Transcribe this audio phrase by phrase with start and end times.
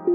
[0.00, 0.14] What's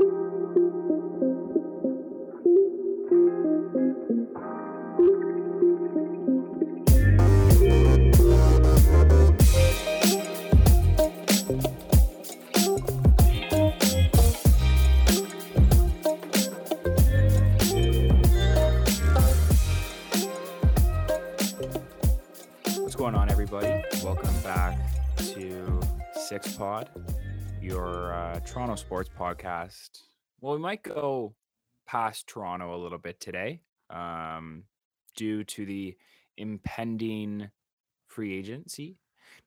[22.96, 23.84] going on, everybody?
[24.04, 24.80] Welcome back
[25.18, 25.80] to
[26.16, 26.90] Six Pod,
[28.46, 30.04] Toronto sports podcast.
[30.40, 31.36] Well, we might go
[31.86, 34.64] past Toronto a little bit today um,
[35.16, 35.96] due to the
[36.38, 37.50] impending
[38.08, 38.98] free agency.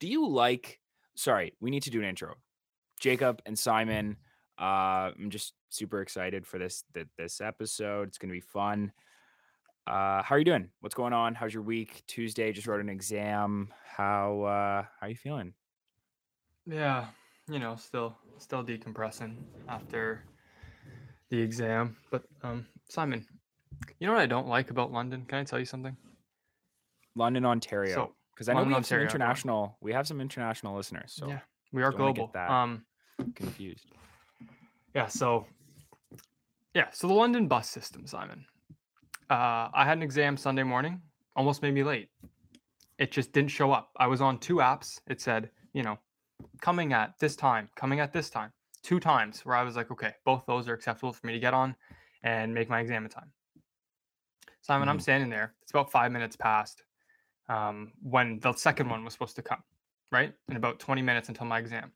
[0.01, 0.81] Do you like?
[1.15, 2.35] Sorry, we need to do an intro.
[3.01, 4.17] Jacob and Simon.
[4.61, 8.09] Uh, I'm just super excited for this th- this episode.
[8.09, 8.93] It's gonna be fun.
[9.87, 10.69] Uh, how are you doing?
[10.81, 11.35] What's going on?
[11.35, 12.03] How's your week?
[12.09, 13.73] Tuesday, just wrote an exam.
[13.85, 15.55] How uh, how are you feeling?
[16.67, 17.07] Yeah,
[17.49, 19.37] you know, still still decompressing
[19.69, 20.25] after
[21.31, 21.97] the exam.
[22.11, 23.27] But um Simon,
[23.99, 25.25] you know what I don't like about London?
[25.27, 25.97] Can I tell you something?
[27.15, 27.95] London, Ontario.
[27.95, 29.11] So Because I know we have some Ontario, on.
[29.11, 29.79] international.
[29.81, 31.13] We have some international listeners.
[31.15, 31.41] So yeah,
[31.73, 32.31] we are global.
[32.35, 32.51] that.
[32.51, 32.85] Um
[33.35, 33.87] confused.
[34.95, 35.47] yeah, so
[36.75, 38.45] yeah, so the London bus system, Simon.
[39.31, 41.03] Uh I had an exam Sunday morning,
[41.37, 42.09] almost made me late.
[42.99, 43.91] It just didn't show up.
[43.97, 45.01] I was on two apps.
[45.07, 45.99] It said, you know,
[46.61, 48.53] coming at this time, coming at this time.
[48.83, 51.55] Two times where I was like, okay, both those are acceptable for me to get
[51.55, 51.77] on
[52.23, 53.33] and make my exam in time.
[54.61, 55.03] Simon, I'm Mhm.
[55.03, 55.55] standing there.
[55.63, 56.85] It's about five minutes past
[57.49, 59.63] um, when the second one was supposed to come,
[60.13, 60.35] right?
[60.49, 61.93] In about 20 minutes until my exam.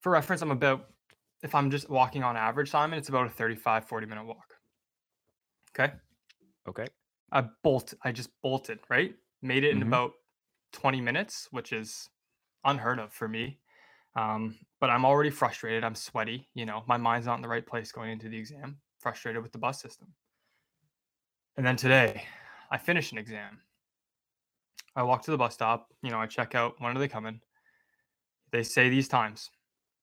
[0.00, 0.92] For reference, I'm about,
[1.42, 4.58] if I'm just walking on average, Simon, it's about a 35, 40 minute walk.
[5.70, 5.94] Okay.
[6.68, 6.86] Okay.
[7.32, 9.16] I bolt, I just bolted, right?
[9.42, 9.86] Made it in Mhm.
[9.88, 10.12] about
[10.72, 12.10] 20 minutes, which is
[12.68, 13.58] unheard of for me.
[14.14, 15.84] Um, but I'm already frustrated.
[15.84, 16.48] I'm sweaty.
[16.54, 18.80] You know, my mind's not in the right place going into the exam.
[19.00, 20.08] Frustrated with the bus system.
[21.56, 22.24] And then today,
[22.70, 23.60] I finish an exam.
[24.96, 25.92] I walk to the bus stop.
[26.02, 26.74] You know, I check out.
[26.78, 27.40] When are they coming?
[28.50, 29.50] They say these times.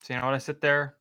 [0.02, 0.36] So you know what?
[0.36, 0.98] I sit there.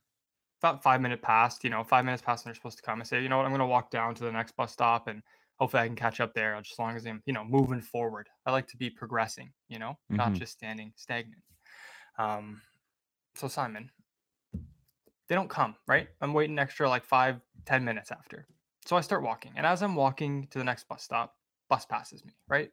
[0.60, 1.62] About five minute past.
[1.62, 3.00] You know, five minutes past when they're supposed to come.
[3.00, 3.46] I say, you know what?
[3.46, 5.22] I'm going to walk down to the next bus stop and
[5.58, 6.56] hopefully I can catch up there.
[6.62, 8.28] Just as long as I'm, you know, moving forward.
[8.46, 9.52] I like to be progressing.
[9.68, 10.38] You know, not Mhm.
[10.38, 11.42] just standing stagnant.
[12.18, 12.60] Um,
[13.34, 13.90] so Simon,
[15.28, 16.08] they don't come, right?
[16.20, 18.46] I'm waiting extra like five, ten minutes after.
[18.86, 19.52] So I start walking.
[19.56, 21.34] And as I'm walking to the next bus stop,
[21.68, 22.70] bus passes me, right?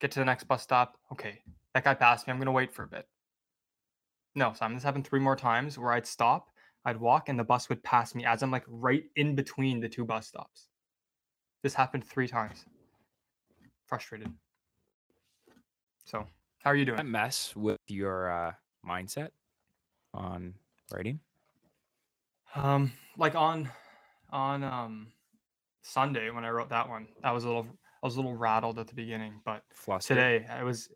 [0.00, 0.98] Get to the next bus stop.
[1.12, 1.40] Okay,
[1.74, 2.32] that guy passed me.
[2.32, 3.06] I'm gonna wait for a bit.
[4.34, 6.50] No, Simon, this happened three more times where I'd stop,
[6.84, 9.88] I'd walk, and the bus would pass me as I'm like right in between the
[9.88, 10.68] two bus stops.
[11.62, 12.64] This happened three times.
[13.86, 14.32] Frustrated.
[16.04, 16.26] So,
[16.60, 16.96] how are you doing?
[16.96, 18.52] That mess with your uh,
[18.86, 19.30] mindset
[20.12, 20.54] on
[20.92, 21.20] writing.
[22.54, 23.70] Um, like on
[24.30, 25.12] on um
[25.82, 27.66] Sunday when I wrote that one, I was a little
[28.02, 30.16] I was a little rattled at the beginning, but Flustered.
[30.16, 30.88] today I was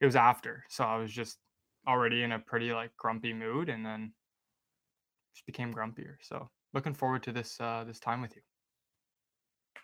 [0.00, 1.38] it was after, so I was just
[1.86, 4.12] already in a pretty like grumpy mood, and then
[5.34, 6.16] just became grumpier.
[6.20, 8.42] So looking forward to this uh this time with you.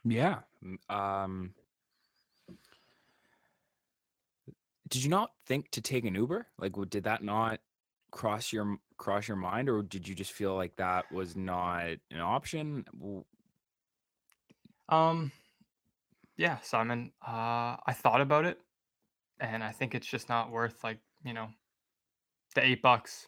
[0.05, 0.41] Yeah.
[0.89, 1.55] Um.
[4.89, 6.47] Did you not think to take an Uber?
[6.59, 7.61] Like, did that not
[8.11, 12.21] cross your cross your mind, or did you just feel like that was not an
[12.21, 12.85] option?
[14.89, 15.33] Um,
[16.37, 17.13] yeah, Simon.
[17.27, 18.59] Uh, I thought about it,
[19.41, 21.49] and I think it's just not worth like you know
[22.55, 23.27] the eight bucks.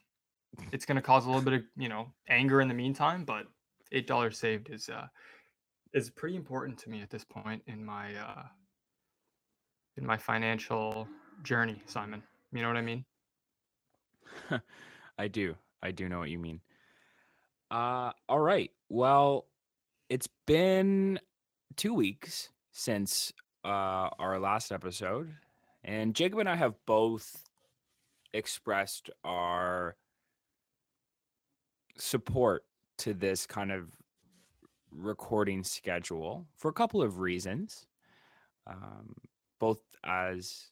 [0.73, 3.47] It's gonna cause a little bit of you know anger in the meantime, but
[3.93, 5.07] eight dollars saved is uh
[5.95, 8.43] is pretty important to me at this point in my uh
[9.97, 11.09] in my financial
[11.43, 12.23] journey, Simon.
[12.53, 13.05] You know what I mean?
[15.19, 15.57] I do.
[15.83, 16.61] I do know what you mean.
[17.71, 18.71] Uh, all right.
[18.89, 19.47] Well,
[20.09, 21.19] it's been
[21.77, 23.33] two weeks since
[23.65, 25.33] uh, our last episode,
[25.85, 27.45] and Jacob and I have both
[28.33, 29.97] expressed our
[31.99, 32.65] support
[32.99, 33.89] to this kind of
[34.91, 37.87] recording schedule for a couple of reasons.
[38.67, 39.15] Um,
[39.59, 40.67] both as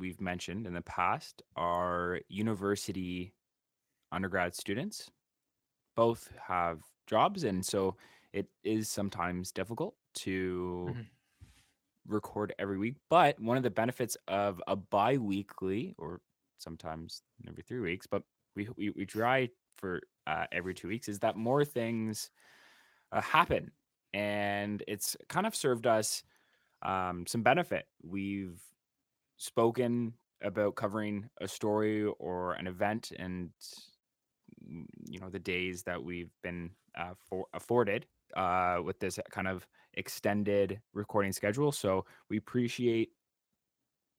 [0.00, 3.34] we've mentioned in the past are university
[4.12, 5.10] undergrad students.
[5.96, 7.96] Both have jobs, and so
[8.32, 11.06] it is sometimes difficult to Mhm.
[12.06, 12.96] record every week.
[13.08, 16.22] But one of the benefits of a bi weekly, or
[16.58, 18.24] sometimes every three weeks, but
[18.56, 22.30] we, we, we try for uh, every two weeks, is that more things
[23.12, 23.72] uh, happen.
[24.12, 26.24] And it's kind of served us
[26.82, 27.86] um, some benefit.
[28.02, 28.60] We've
[29.40, 33.50] spoken about covering a story or an event and
[35.08, 38.06] you know the days that we've been uh, for, afforded
[38.36, 41.72] uh, with this kind of extended recording schedule.
[41.72, 43.08] So we appreciate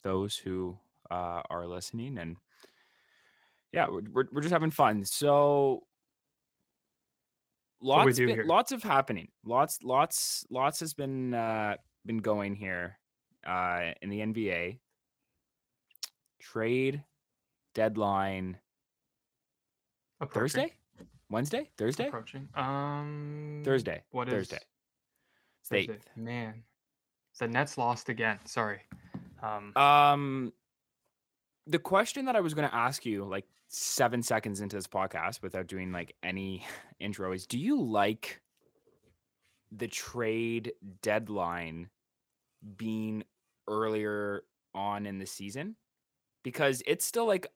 [0.03, 0.77] those who
[1.11, 2.35] uh, are listening, and
[3.71, 5.05] yeah, we're, we're we're just having fun.
[5.05, 5.83] So
[7.79, 9.27] lots been, lots of happening.
[9.45, 11.75] Lots lots lots has been uh,
[12.07, 12.97] been going here
[13.45, 14.79] uh, in the NBA
[16.41, 17.03] trade
[17.73, 18.57] deadline.
[20.31, 20.73] Thursday,
[21.29, 22.47] Wednesday, Thursday, Approaching.
[22.53, 23.61] Um.
[23.65, 24.59] Thursday, What is Thursday.
[25.61, 25.99] It's Thursday?
[26.15, 26.63] Man,
[27.39, 28.39] the Nets lost again.
[28.45, 28.81] Sorry.
[29.41, 29.75] Um.
[29.75, 30.53] Um,
[31.65, 35.41] the question that I was going to ask you, like seven seconds into this podcast,
[35.41, 36.65] without doing like any
[36.99, 38.41] intro, is: Do you like
[39.71, 41.89] the trade deadline
[42.75, 43.23] being
[43.67, 44.43] earlier
[44.75, 45.75] on in the season?
[46.43, 47.47] Because it's still like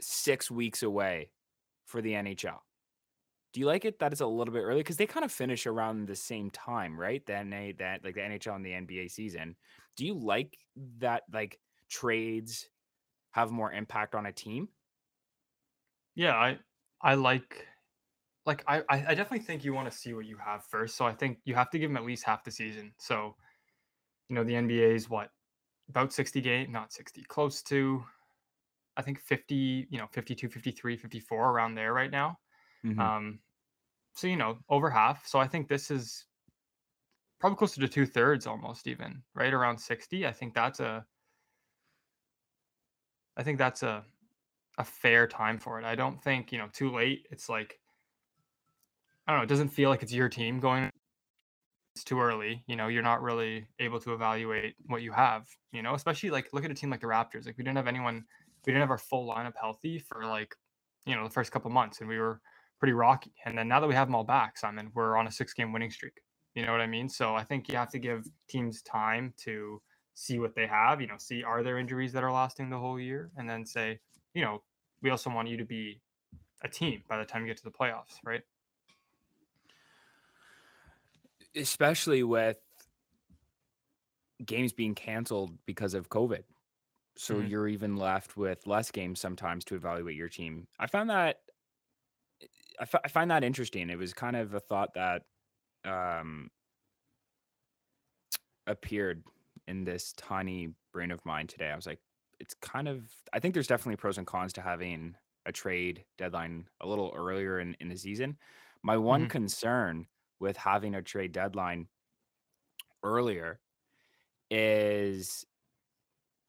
[0.00, 1.30] six weeks away
[1.86, 2.60] for the NHL.
[3.52, 4.80] Do you like it that it's a little bit early?
[4.80, 7.24] Because they kind of finish around the same time, right?
[7.24, 9.56] Then they that like the NHL and the NBA season.
[9.96, 10.58] Do you like
[10.98, 12.68] that like trades
[13.30, 14.68] have more impact on a team?
[16.16, 16.58] Yeah, I
[17.00, 17.66] I like
[18.46, 20.96] like I I definitely think you want to see what you have first.
[20.96, 22.92] So I think you have to give them at least half the season.
[22.98, 23.36] So
[24.28, 25.30] you know the NBA is what
[25.88, 28.04] about 60 game, not 60, close to
[28.96, 32.40] I think 50, you know, 52, 53, 54 around there right now.
[32.82, 33.14] Mhm.
[33.14, 33.40] Um
[34.14, 35.26] so you know, over half.
[35.26, 36.26] So I think this is
[37.38, 40.26] probably closer to two thirds almost even, right around 60.
[40.26, 41.06] I think that's a
[43.36, 44.06] I think that's a
[44.78, 45.84] a fair time for it.
[45.86, 47.28] I don't think, you know, too late.
[47.30, 47.80] It's like
[49.26, 50.90] I don't know, it doesn't feel like it's your team going
[51.94, 52.64] it's too early.
[52.66, 56.48] You know, you're not really able to evaluate what you have, you know, especially like
[56.52, 57.46] look at a team like the Raptors.
[57.46, 58.24] Like we didn't have anyone
[58.66, 60.56] we didn't have our full lineup healthy for like,
[61.06, 62.40] you know, the first couple months and we were
[62.80, 63.32] pretty rocky.
[63.44, 65.72] And then now that we have them all back, Simon, we're on a six game
[65.72, 66.14] winning streak.
[66.54, 67.08] You know what I mean?
[67.08, 69.80] So I think you have to give teams time to
[70.14, 72.98] see what they have, you know, see are there injuries that are lasting the whole
[72.98, 73.98] year and then say,
[74.34, 74.62] you know,
[75.02, 76.00] we also want you to be
[76.62, 78.42] a team by the time you get to the playoffs, right?
[81.54, 82.58] Especially with
[84.44, 86.44] games being canceled because of COVID.
[87.16, 87.40] So Mhm.
[87.40, 90.68] you're even left with less games sometimes to evaluate your team.
[90.78, 91.40] I found that
[92.78, 93.90] I, find that interesting.
[93.90, 95.22] It was kind of a thought that
[95.84, 96.50] um,
[98.66, 99.24] appeared
[99.66, 101.70] in this tiny brain of mine today.
[101.70, 102.00] I was like,
[102.40, 103.12] it's kind of.
[103.32, 105.16] I think there's definitely pros and cons to having
[105.46, 108.38] a trade deadline a little earlier in, in the season.
[108.82, 109.26] My one Mhm.
[109.26, 110.06] concern
[110.44, 111.88] with having a trade deadline
[113.02, 113.60] earlier
[114.50, 115.46] is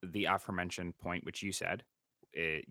[0.04, 1.84] the aforementioned point which you said
[2.34, 2.66] it,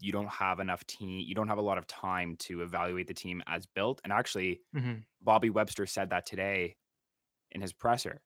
[0.00, 3.14] you don't have enough team you don't have a lot of time to evaluate the
[3.14, 5.04] team as built and actually Mhm.
[5.22, 6.76] bobby webster said that today
[7.52, 8.22] in his presser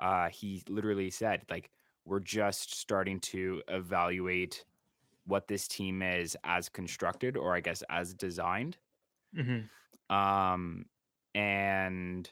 [0.00, 1.70] uh he literally said like
[2.04, 4.64] we're just starting to evaluate
[5.26, 8.78] what this team is as constructed or i guess as designed
[9.32, 9.68] Mhm.
[10.10, 10.86] um
[11.34, 12.30] and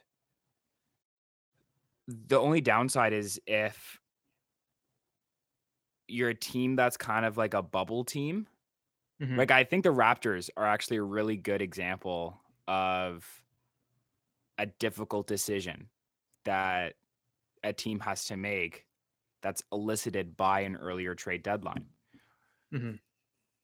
[2.06, 4.00] the only downside is if
[6.08, 8.46] you're a team that's kind of like a bubble team.
[9.20, 9.38] Mhm.
[9.38, 13.42] Like I think the Raptors are actually a really good example of
[14.58, 15.88] a difficult decision
[16.44, 16.96] that
[17.64, 18.86] a team has to make
[19.42, 21.90] that's elicited by an earlier trade deadline.
[22.70, 22.98] Mhm.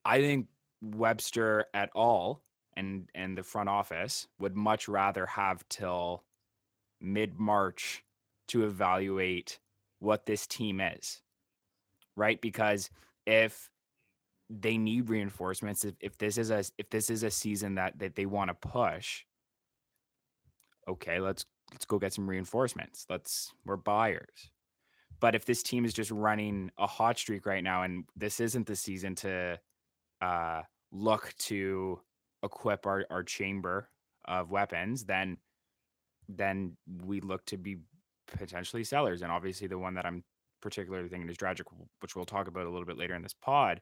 [0.04, 0.48] I think
[0.80, 2.44] Webster at all
[2.78, 6.22] and and the front office would much rather have till
[7.00, 8.04] mid March
[8.48, 9.58] to evaluate
[9.98, 11.20] what this team is.
[12.16, 12.40] Right?
[12.40, 12.90] Because
[13.26, 13.70] if
[14.50, 18.14] they need reinforcements, if, if this is a if this is a season that, that
[18.16, 19.24] they want to push,
[20.88, 23.06] okay, let's let's go get some reinforcements.
[23.10, 24.50] Let's we're buyers.
[25.20, 28.66] But if this team is just running a hot streak right now and this isn't
[28.66, 29.58] the season to
[30.22, 32.00] uh look to
[32.42, 33.88] equip our, our chamber
[34.26, 35.38] of weapons, then
[36.28, 36.76] then
[37.06, 37.78] we look to be
[38.26, 39.22] potentially sellers.
[39.22, 40.22] And obviously, the one that I'm
[40.60, 41.64] particularly thinking is Dragic,
[42.00, 43.80] which we'll talk about a little bit later in this pod.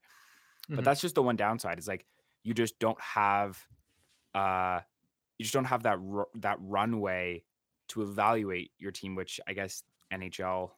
[0.68, 0.84] But Mhm.
[0.84, 1.78] that's just the one downside.
[1.78, 2.06] Is like
[2.44, 3.66] you just don't have,
[4.34, 4.80] uh,
[5.38, 7.44] you just don't have that ru- that runway
[7.88, 9.82] to evaluate your team, which I guess
[10.12, 10.76] NHL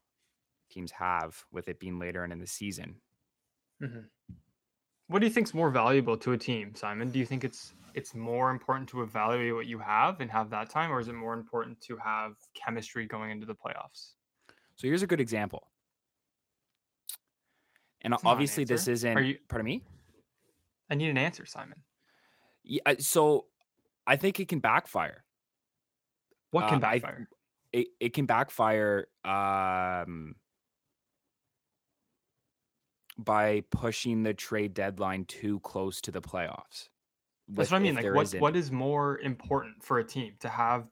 [0.70, 3.02] teams have with it being later in, in the season.
[3.82, 4.08] Mhm.
[5.08, 7.10] What do you think's more valuable to a team, Simon?
[7.10, 10.70] Do you think it's it's more important to evaluate what you have and have that
[10.70, 14.12] time, or is it more important to have chemistry going into the playoffs?
[14.76, 15.70] So here's a good example.
[18.02, 19.16] And It's not an obviously, this isn't.
[19.16, 19.38] Are you?
[19.48, 19.82] Pardon me.
[20.90, 21.82] I need an answer, Simon.
[22.62, 23.46] Yeah, so
[24.06, 25.24] I think it can backfire.
[26.50, 27.28] What can I- backfire?
[27.72, 30.34] It it can backfire um
[33.18, 36.88] by pushing the trade deadline too close to the playoffs.
[37.48, 37.94] That's what I mean.
[37.94, 40.87] Like, what what is more important for a team to have,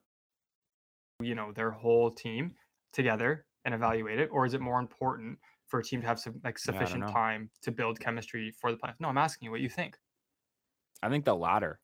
[1.21, 2.55] you know, their whole team
[2.93, 6.41] together and evaluate it, or is it more important for a team to have some
[6.45, 7.13] like Yeah, sufficient know.
[7.13, 9.01] time to build chemistry for the playoffs?
[9.01, 9.99] No, I'm asking you what you think.
[11.03, 11.81] I think the latter.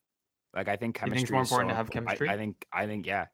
[0.55, 2.15] Like I think You think chemistry it's more is so important to have impor- I-
[2.15, 2.29] chemistry?
[2.29, 3.27] I, think I think yeah.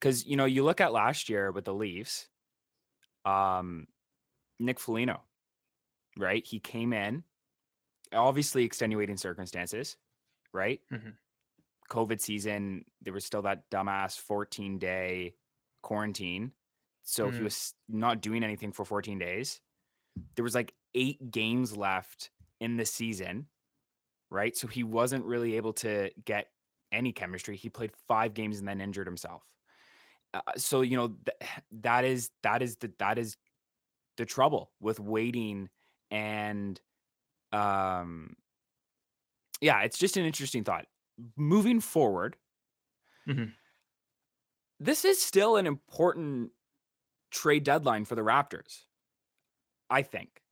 [0.00, 2.28] Cuz you know, you look at last year with the Leafs,
[3.24, 3.88] um
[4.58, 5.22] Nick Foligno,
[6.16, 6.46] right?
[6.46, 7.24] He came in
[8.12, 9.96] obviously extenuating circumstances,
[10.52, 10.80] right?
[10.92, 11.16] Mhm.
[11.90, 15.36] COVID season, there was still that dumbass 14 day
[15.82, 16.52] quarantine.
[17.02, 17.44] So he Mm.
[17.44, 19.60] was not doing anything for 14 days.
[20.36, 22.30] There was like eight games left
[22.60, 23.50] in the season,
[24.30, 24.56] right?
[24.56, 26.52] So he wasn't really able to get
[26.92, 27.56] any chemistry.
[27.56, 29.42] He played five games and then injured himself.
[30.32, 31.38] Uh, so you know th-
[31.72, 33.36] that is that is the that is
[34.16, 35.68] the trouble with waiting
[36.14, 36.80] and
[37.52, 38.36] um
[39.60, 40.86] yeah, it's just an interesting thought.
[41.36, 42.36] Moving forward,
[43.26, 43.54] Mhm.
[44.80, 46.52] this is still an important
[47.30, 48.84] trade deadline for the Raptors.
[49.90, 50.42] I think.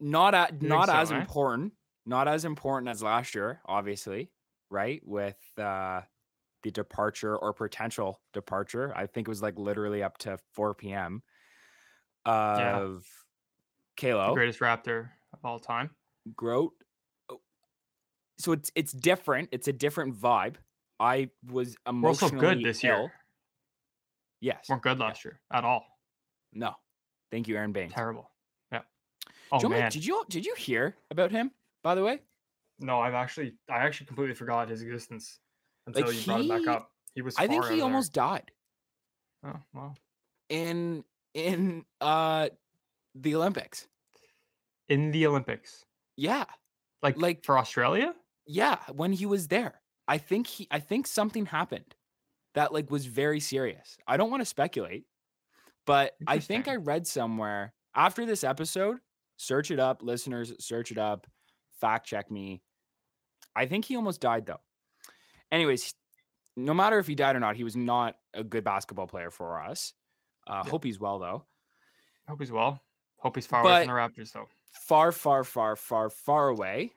[0.00, 1.14] Not at, think not so, as eh?
[1.20, 1.74] important,
[2.04, 4.32] not as important as last year, obviously,
[4.70, 5.00] right?
[5.06, 6.02] With uh
[6.62, 8.92] the departure or potential departure.
[8.96, 11.22] I think it was like literally up to 4 p.m.
[12.24, 13.25] of The
[13.96, 14.34] Kalo.
[14.34, 15.90] greatest Raptor of all time.
[16.36, 16.72] Groat.
[17.30, 17.40] Oh,
[18.38, 19.48] So it's it's different.
[19.52, 20.56] It's a different vibe.
[20.98, 22.98] I was We're also good this ill.
[23.02, 23.12] year.
[24.40, 24.66] Yes.
[24.68, 25.84] Weren't good last year at all.
[26.52, 26.72] No.
[27.30, 27.92] Thank you, Aron Baynes.
[27.92, 28.30] Terrible.
[28.72, 28.82] Yeah.
[29.52, 29.90] Oh Did you, man.
[29.90, 31.50] did you did you hear about him?
[31.82, 32.20] By the way,
[32.80, 35.38] No, I've actually I actually completely forgot his existence
[35.86, 36.90] until Like, you brought it back up.
[37.14, 37.34] He was.
[37.36, 37.84] I think he of there.
[37.84, 38.50] almost died
[39.44, 39.96] Oh well.
[40.48, 42.48] in in uh
[43.22, 43.86] the Olympics.
[44.88, 45.84] In the Olympics,
[46.16, 46.44] Yeah,
[47.02, 48.14] like Like- for Australia.
[48.46, 48.78] yeah.
[48.92, 51.94] When he was there, I think he I think something happened
[52.54, 53.98] that like was very serious.
[54.06, 55.06] I don't want to speculate,
[55.86, 58.98] but I think I read somewhere after this episode.
[59.38, 60.52] Search it up, listeners.
[60.64, 61.26] Search it up.
[61.80, 62.62] Fact check me.
[63.54, 64.60] I think he almost died though.
[65.50, 65.94] Anyways,
[66.56, 69.60] no matter if he died or not, he was not a good basketball player for
[69.60, 69.92] us.
[70.46, 70.70] Uh, Yeah.
[70.70, 71.44] Hope he's well though.
[72.28, 72.82] Hope he's well.
[73.26, 74.46] Hope he's far away from the Raptors though.
[74.70, 76.92] Far, far, far, far, far away.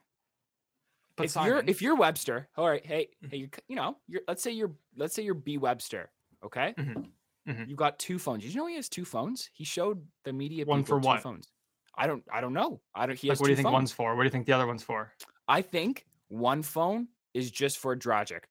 [1.15, 4.43] But if you're if you're Webster, all right, hey, hey, you you know, you're let's
[4.43, 6.11] say you're let's say you're B Webster,
[6.45, 6.75] okay?
[6.77, 7.07] Mhm,
[7.47, 7.67] mhm.
[7.67, 8.43] You got two phones.
[8.43, 9.49] Did you know he has two phones?
[9.53, 11.23] He showed the media One for two what?
[11.23, 11.51] phones.
[11.95, 12.79] I don't I don't know.
[12.93, 13.17] I don't.
[13.17, 13.73] He like, has what do you think phones.
[13.73, 14.15] one's for?
[14.15, 15.11] What do you think the other one's for?
[15.47, 18.41] I think one phone is just for Dragic.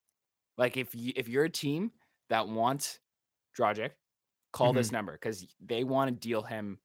[0.57, 1.93] Like if you if you're a team
[2.29, 2.99] that wants
[3.57, 3.93] Dragic,
[4.53, 6.81] call this number because they want to deal him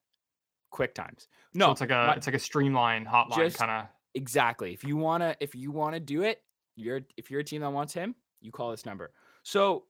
[0.74, 1.28] quick times.
[1.54, 3.86] No, so it's like a my- it's like a streamline hotline kind of.
[4.16, 4.74] exactly.
[4.74, 6.44] If you wanna if you wanna do it,
[6.76, 9.12] you're if you're a team that wants him, you call this number.
[9.44, 9.86] So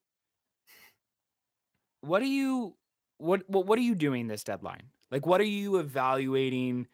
[2.02, 2.76] what are you
[3.18, 4.84] what what what are you doing this deadline?
[5.10, 6.88] Like what are you evaluating?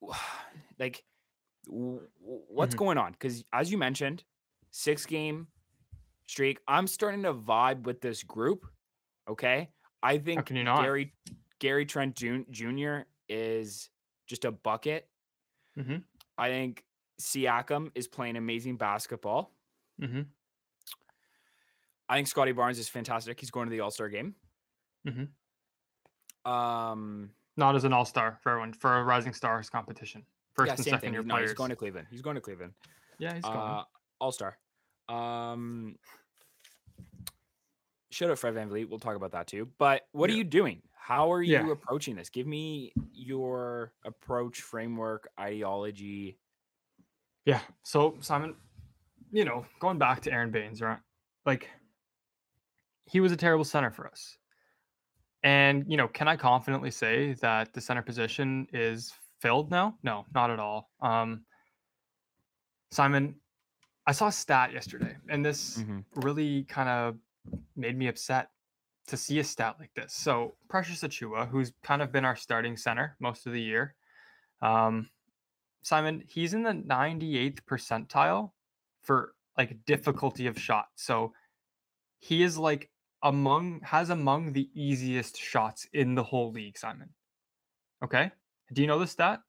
[0.78, 1.04] Like
[1.66, 2.78] what's Mhm.
[2.78, 3.12] going on?
[3.12, 4.24] Because as you mentioned,
[4.70, 5.48] six game
[6.26, 6.58] streak.
[6.66, 8.64] I'm starting to vibe with this group.
[9.28, 9.70] Okay,
[10.02, 10.82] I think can you not?
[10.82, 11.12] Gary
[11.60, 13.00] Gary Trent Jr.
[13.28, 13.88] is
[14.26, 15.06] just a bucket.
[15.76, 15.96] hmm
[16.36, 16.84] I think
[17.20, 19.52] Siakam is playing amazing basketball.
[20.00, 20.22] hmm
[22.08, 23.38] I think Scotty Barnes is fantastic.
[23.38, 24.34] He's going to the All Star game.
[25.06, 25.28] Mhm.
[26.50, 30.24] Um, Not as an all star for everyone for a Rising Stars competition.
[30.54, 31.12] First yeah, and second thing.
[31.12, 31.50] year No, players.
[31.50, 32.08] he's going to Cleveland.
[32.10, 32.72] He's going to Cleveland.
[33.18, 33.56] yeah, he's going.
[33.56, 33.84] Uh,
[34.20, 34.58] All Star.
[35.08, 35.96] Um,
[38.10, 38.88] shout out Fred VanVleet.
[38.88, 39.68] We'll talk about that too.
[39.78, 40.82] But what are you doing?
[41.00, 41.70] How are you Yeah.
[41.72, 42.28] approaching this?
[42.28, 46.38] Give me your approach, framework, ideology.
[47.46, 47.62] Yeah.
[47.82, 48.54] So Simon,
[49.32, 51.00] you know, going back to Aron Baynes, right?
[51.46, 51.68] Like
[53.06, 54.36] he was a terrible center for us.
[55.42, 59.98] And, you know, can I confidently say that the center position is filled now?
[60.02, 60.90] No, not at all.
[61.00, 61.46] Um
[62.92, 63.40] Simon,
[64.06, 66.04] I saw a stat yesterday, and this Mhm.
[66.16, 67.18] really kind of
[67.76, 68.50] made me upset
[69.10, 70.14] to see a stat like this.
[70.14, 73.94] So Precious Achiuwa, who's kind of been our starting center most of the year,
[74.62, 75.08] um,
[75.82, 78.52] Simon, he's in the 98th percentile
[79.02, 80.88] for like difficulty of shot.
[80.94, 81.32] So
[82.18, 82.90] he is like
[83.22, 87.10] among has among the easiest shots in the whole league, Simon.
[88.02, 88.30] Okay?
[88.72, 89.40] Do you know the stat?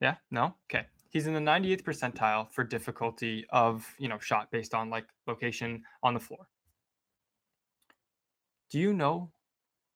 [0.00, 0.16] Yeah?
[0.30, 0.54] No?
[0.70, 0.86] Okay.
[1.08, 5.82] He's in the 98th percentile for difficulty of, you know, shot based on like location
[6.02, 6.48] on the floor.
[8.72, 9.30] Do you know,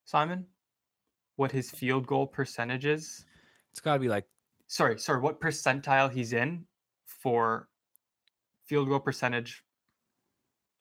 [0.04, 0.44] Simon,
[1.36, 3.24] what his field goal percentage is?
[3.72, 4.26] It's got to be like
[4.68, 6.66] Sorry, sorry, what percentile he's in
[7.06, 7.68] for
[8.66, 9.64] field goal percentage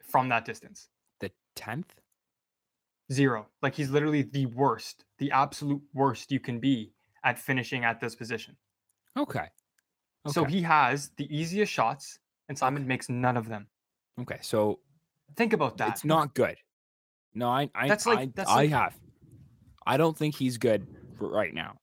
[0.04, 0.90] from that distance?
[1.22, 1.86] the 10th.
[3.14, 3.48] Zero.
[3.62, 6.92] Like he's literally the worst, the absolute worst you can be
[7.24, 8.58] at finishing at this position.
[9.18, 9.48] Okay.
[10.28, 13.68] So he has the easiest shots, and Simon makes none of them.
[14.20, 14.40] Okay.
[14.42, 14.80] So
[15.38, 15.90] Think about that.
[15.90, 16.58] it's not good.
[17.36, 18.98] No, I I That's like- I, that's I like- have.
[19.86, 20.88] I don't think he's good
[21.20, 21.76] right now.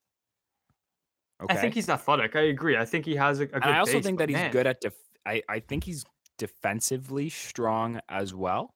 [1.43, 1.55] Okay.
[1.55, 2.35] I think he's athletic.
[2.37, 2.77] I agree.
[2.77, 4.81] I think he has a, a good I also base, think that he's good at
[4.81, 4.95] def-
[5.27, 6.05] I I think he's
[6.39, 8.75] defensively strong as well.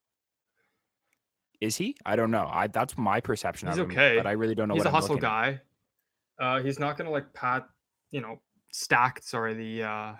[1.61, 1.97] Is he?
[2.05, 2.49] I don't know.
[2.53, 3.93] I that's my perception He's of him.
[3.93, 4.17] okay.
[4.17, 5.61] But I really don't know He's a I'm hustle guy.
[6.41, 7.63] Uh, he's not gonna like pad,
[8.11, 8.41] you know,
[8.73, 9.21] stack.
[9.23, 10.13] Sorry, the uh,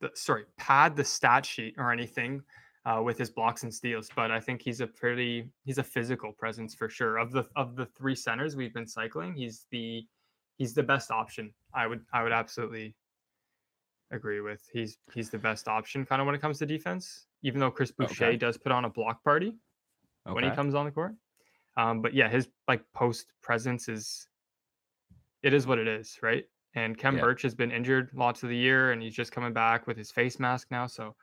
[0.00, 2.42] the sorry, pad the stat sheet or anything
[2.86, 4.10] uh, with his blocks and steals.
[4.14, 7.18] But I think he's a pretty he's a physical presence for sure.
[7.18, 10.06] Of the of the three centers we've been cycling, he's the
[10.56, 11.52] he's the best option.
[11.74, 12.94] I would I would absolutely
[14.10, 14.68] agree with.
[14.72, 17.26] He's he's the best option kind of when it comes to defense.
[17.42, 18.36] Even though Chris Boucher Okay.
[18.36, 19.54] does put on a block party
[20.24, 21.14] when he comes on the court.
[21.76, 24.28] Um, but yeah, his like post presence is
[25.42, 26.44] it is what it is, right?
[26.74, 27.20] And Khem Yeah.
[27.22, 30.10] Birch has been injured lots of the year and he's just coming back with his
[30.10, 30.86] face mask now.
[30.86, 31.14] So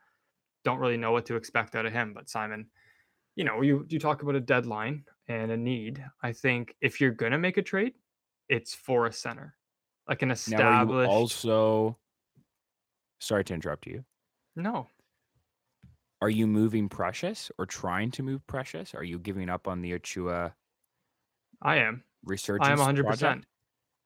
[0.63, 2.13] don't really know what to expect out of him.
[2.13, 2.68] But Simon,
[3.36, 6.03] you know, you you talk about a deadline and a need.
[6.22, 7.94] I think if you're gonna make a trade,
[8.50, 9.56] it's for a center.
[10.08, 11.98] Like an Now, are you established also
[13.20, 14.03] sorry to interrupt you.
[14.56, 14.88] no.
[16.24, 18.94] Are you moving Precious or trying to move Precious?
[18.94, 20.53] Are you giving up on the Achiuwa
[21.63, 22.03] I am.
[22.24, 22.68] resurgence?
[22.68, 23.44] I am 100%.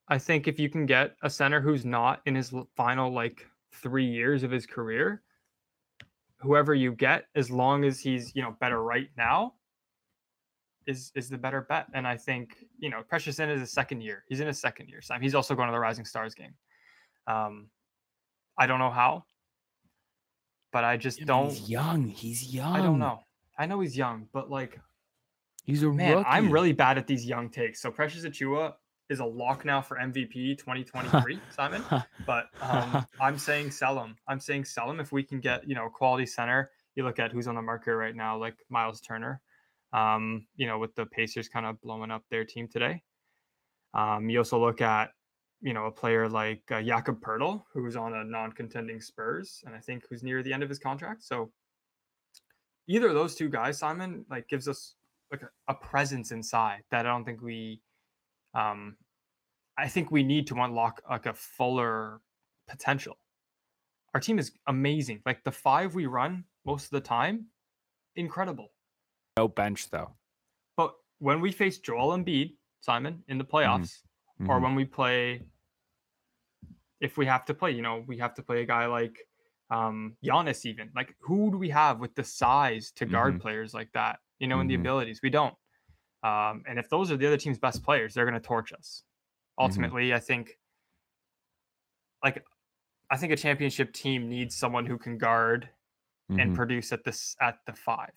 [0.07, 4.05] I think if you can get a center who's not in his final like three
[4.05, 5.23] years of his career,
[6.39, 9.53] whoever you get, as long as he's you know better right now,
[10.87, 11.87] is is the better bet.
[11.93, 14.23] And I think you know Precious in is his second year.
[14.29, 15.01] He's in his second year.
[15.01, 15.21] Sam.
[15.21, 16.53] He's also going to the Rising Stars game.
[17.27, 17.69] Um,
[18.57, 19.25] I don't know how,
[20.71, 21.49] but I just Yeah, don't.
[21.49, 22.07] He's young.
[22.07, 22.75] He's young.
[22.75, 23.21] I don't know.
[23.57, 24.79] I know he's young, but like
[25.65, 26.29] He's a Man, rookie.
[26.29, 27.81] I'm really bad at these young takes.
[27.81, 28.73] So Precious Achiuwa
[29.09, 31.83] is a lock now for MVP 2023, Simon.
[32.25, 34.15] But um, I'm saying sell him.
[34.27, 36.71] I'm saying sell him if we can get you know a quality center.
[36.95, 39.41] You look at who's on the market right now, like Miles Turner.
[39.93, 43.01] Um, you know, with the Pacers kind of blowing up their team today.
[43.93, 45.11] Um, you also look at
[45.61, 49.79] you know a player like uh, Jakob Poeltl, who's on a non-contending Spurs, and I
[49.79, 51.23] think who's near the end of his contract.
[51.23, 51.51] So
[52.87, 54.95] either of those two guys, Simon, like gives us
[55.31, 57.81] like a, a presence inside that I don't think we
[58.55, 58.95] um
[59.77, 62.21] I think we need to unlock like a fuller
[62.67, 63.17] potential.
[64.13, 65.21] Our team is amazing.
[65.25, 67.47] Like the five we run most of the time,
[68.15, 68.69] incredible.
[69.37, 70.15] no bench though.
[70.77, 74.03] But when we face Joel Embiid, Simon, in the playoffs,
[74.47, 74.63] or Mhm.
[74.63, 75.41] when we play
[77.01, 79.17] if we have to play, you know, we have to play a guy like
[79.69, 80.89] um Giannis even.
[80.95, 83.41] Like who do we have with the size to guard Mhm.
[83.41, 84.19] players like that?
[84.39, 84.81] You know, and the Mhm.
[84.81, 85.19] abilities.
[85.21, 85.55] We don't.
[86.25, 89.03] Um, and if those are the other team's best players, they're gonna torch us.
[89.59, 90.57] Ultimately, I think
[92.23, 92.43] like
[93.11, 95.69] I think a championship team needs someone who can guard
[96.29, 96.55] and Mhm.
[96.55, 98.13] produce at this at the five.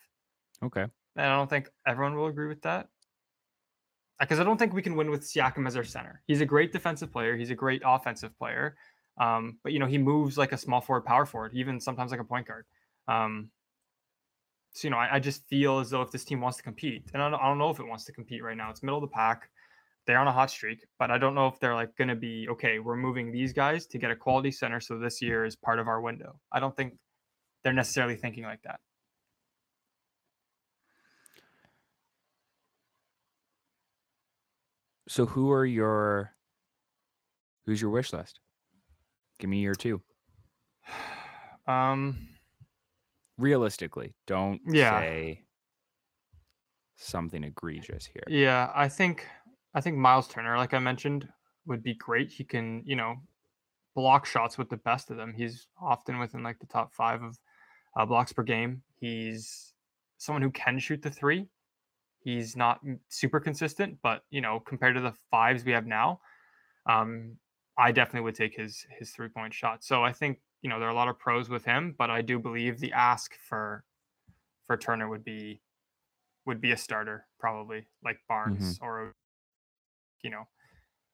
[0.62, 0.86] okay.
[1.16, 2.88] And I don't think everyone will agree with that.
[4.20, 6.22] Because I don't think we can win with Siakam as our center.
[6.26, 7.36] He's a great defensive player.
[7.36, 8.76] He's a great offensive player.
[9.18, 12.20] Um, but you know, he moves like a small forward, power forward, even sometimes like
[12.20, 12.66] a point guard.
[13.08, 13.50] Um,
[14.78, 17.10] so you know, I, I just feel as though if this team wants to compete,
[17.12, 18.70] and I don't, I don't know if it wants to compete right now.
[18.70, 19.50] It's middle of the pack.
[20.06, 22.46] They're on a hot streak, but I don't know if they're like going to be
[22.48, 22.78] okay.
[22.78, 25.88] We're moving these guys to get a quality center, so this year is part of
[25.88, 26.38] our window.
[26.52, 26.94] I don't think
[27.64, 28.78] they're necessarily thinking like that.
[35.08, 36.34] So who are your
[37.66, 38.38] who's your wish list?
[39.40, 40.00] Give me your two.
[41.66, 42.37] Um,
[43.38, 45.00] Realistically, don't Yeah.
[45.00, 45.44] say
[46.96, 48.24] something egregious here.
[48.28, 49.26] Yeah, I think
[49.74, 51.28] I think Miles Turner, like I mentioned,
[51.66, 52.30] would be great.
[52.30, 53.16] He can, you know,
[53.94, 55.34] block shots with the best of them.
[55.34, 57.38] He's often within like the top five of
[57.96, 58.82] uh, blocks per game.
[59.00, 59.74] He's
[60.18, 61.48] someone who can shoot the three.
[62.20, 66.20] He's not super consistent, but you know, compared to the fives we have now,
[66.86, 67.38] um,
[67.78, 69.84] I definitely would take his his three point shot.
[69.84, 72.22] So I think you know there are a lot of pros with him, but I
[72.22, 73.84] do believe the ask for
[74.66, 75.60] for Turner would be
[76.46, 78.50] would be a starter probably like mm-hmm.
[78.54, 79.14] Barnes or
[80.22, 80.46] you know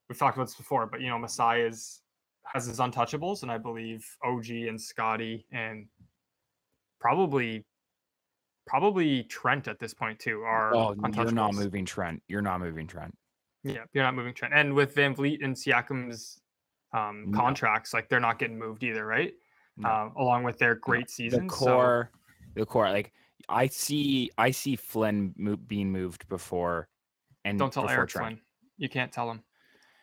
[0.08, 2.00] we've talked about this before, but you know Masai is
[2.44, 5.86] has his untouchables, and I believe OG and Scotty and
[7.00, 7.64] probably
[8.66, 12.22] probably Trent at this point too are Oh, you're not moving Trent.
[12.28, 13.14] You're not moving Trent.
[13.62, 14.54] Yeah, you're not moving Trent.
[14.54, 16.40] And with VanVleet and Siakam's
[16.94, 17.38] um, No.
[17.38, 19.34] contracts, like they're not getting moved either, right?
[19.76, 19.90] No.
[19.90, 21.50] Um, along with their great the season.
[21.50, 22.10] so- core,
[22.54, 22.88] the core.
[22.90, 23.12] Like
[23.48, 26.88] I see, I see Flynn mo- being moved before,
[27.44, 28.26] and don't tell Eric Trent.
[28.38, 28.40] Flynn.
[28.78, 29.42] You can't tell him.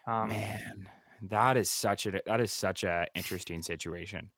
[0.07, 0.87] Um, Man,
[1.23, 4.29] that is such a that is such a interesting situation.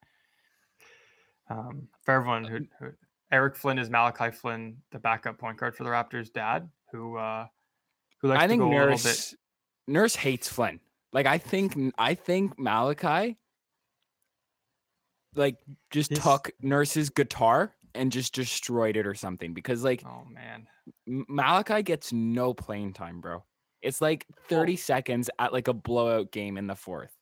[1.50, 2.92] um, for everyone who, who
[3.32, 7.48] Eric Flynn is Malachi Flynn, the backup point guard for the Raptors' dad, who uh,
[8.20, 9.04] who likes I to think go a little bit.
[9.04, 9.36] Nurse
[9.88, 10.80] Nurse hates Flynn.
[11.13, 13.38] Like I think I think Malachi
[15.36, 15.58] like
[15.91, 20.67] just He's- took Nurse's guitar and just destroyed it or something because like Oh man,
[21.08, 23.43] Malachi gets no playing time, bro.
[23.82, 27.13] It's like 30 seconds at like a blowout game in the fourth.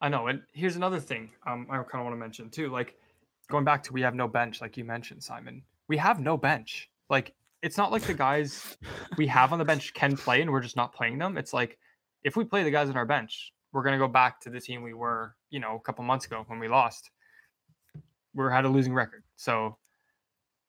[0.00, 0.26] I know.
[0.26, 2.68] And here's another thing um, I kind of want to mention too.
[2.70, 2.96] Like
[3.50, 5.62] going back to we have no bench, like you mentioned, Simon.
[5.88, 6.90] We have no bench.
[7.08, 8.76] Like it's not like the guys
[9.16, 11.36] we have on the bench can play and we're just not playing them.
[11.38, 11.78] It's like
[12.24, 14.82] if we play the guys on our bench, we're gonna go back to the team
[14.82, 17.10] we were, you know, a couple months ago when we lost.
[18.34, 19.24] We had a losing record.
[19.36, 19.78] So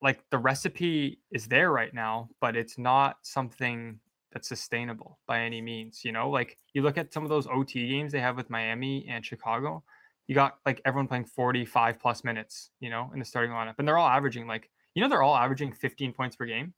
[0.01, 3.99] like the recipe is there right now, but it's not something
[4.31, 6.01] that's sustainable by any means.
[6.03, 9.05] You know, like you look at some of those OT games they have with Miami
[9.09, 9.83] and Chicago,
[10.27, 13.75] you got like everyone playing 45 plus minutes, you know, in the starting lineup.
[13.77, 16.73] And they're all averaging like, you know, they're all averaging 15 points per game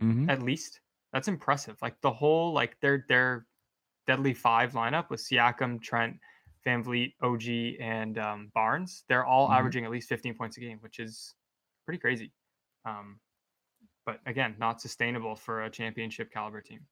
[0.00, 0.30] Mm-hmm.
[0.30, 0.80] at least.
[1.18, 1.76] That's impressive.
[1.82, 3.44] Like the whole like their their
[4.06, 6.16] deadly five lineup with Siakam, Trent,
[6.64, 9.02] VanVleet, OG, and um, Barnes.
[9.08, 9.54] They're all Mhm.
[9.54, 11.34] averaging at least 15 points a game, which is
[11.84, 12.30] pretty crazy.
[12.84, 13.18] Um,
[14.06, 16.86] but again, not sustainable for a championship caliber team.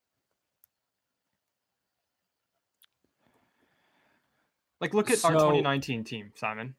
[4.81, 6.75] Like look at our 2019 team, Simon.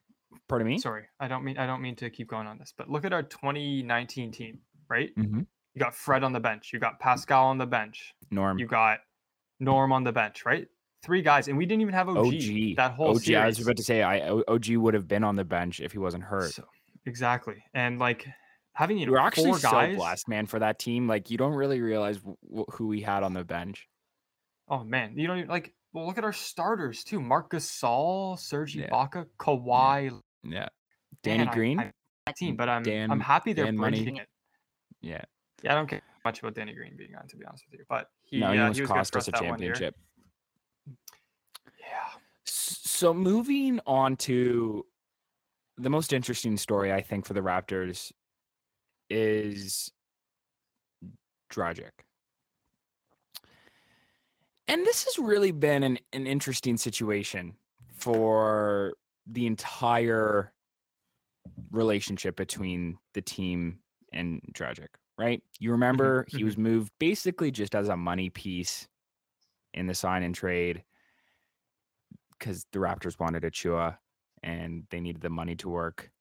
[0.49, 0.79] Pardon me?
[0.79, 3.13] Sorry, I don't mean I don't mean to keep going on this, but look at
[3.13, 5.15] our 2019 team, right?
[5.15, 5.43] Mm-hmm.
[5.77, 8.57] You got Fred on the bench, you got Pascal on the bench, Norm.
[8.57, 8.97] you got
[9.59, 10.67] Norm on the bench, right?
[11.03, 12.75] Three guys, and we didn't even have OG, OG.
[12.77, 13.37] that whole OG, series.
[13.43, 15.99] I was about to say, I OG would have been on the bench if he
[15.99, 16.51] wasn't hurt.
[16.51, 16.65] So-
[17.05, 18.25] exactly, and like
[18.73, 21.07] having you know we were actually four so blessed, man, for that team.
[21.07, 23.87] Like you don't really realize w- who we had on the bench.
[24.67, 25.75] Oh man, you don't even, like.
[25.93, 28.89] Well, look at our starters too: Marcus Gasol, Serge Yeah.
[28.89, 30.19] Ibaka, Kawhi.
[30.43, 30.69] Yeah.
[31.21, 31.79] Danny Man, Green.
[31.79, 31.91] I,
[32.25, 34.17] that team, but I'm Dan- I'm happy they're Dan Money.
[34.17, 34.27] it.
[35.01, 35.21] yeah.
[35.63, 37.85] Yeah, I don't care much about Danny Green being on, to be honest with you,
[37.87, 39.71] but he, no, he uh, almost he was cost us a that one year.
[39.71, 39.95] championship.
[41.79, 42.19] Yeah.
[42.43, 44.85] So moving on to
[45.77, 48.11] the most interesting story I think for the Raptors
[49.09, 49.91] is
[51.51, 51.91] Dragic.
[54.67, 57.53] And this has really been an, an interesting situation
[57.93, 58.93] for
[59.27, 60.51] the entire
[61.71, 63.79] relationship between the team
[64.11, 64.87] and Dragic,
[65.17, 65.41] right?
[65.59, 66.45] You remember he mhm.
[66.45, 68.87] was moved basically just as a money piece
[69.73, 70.83] in the sign and trade
[72.37, 73.97] because the Raptors wanted Achiuwa
[74.43, 76.11] and they needed the money to work.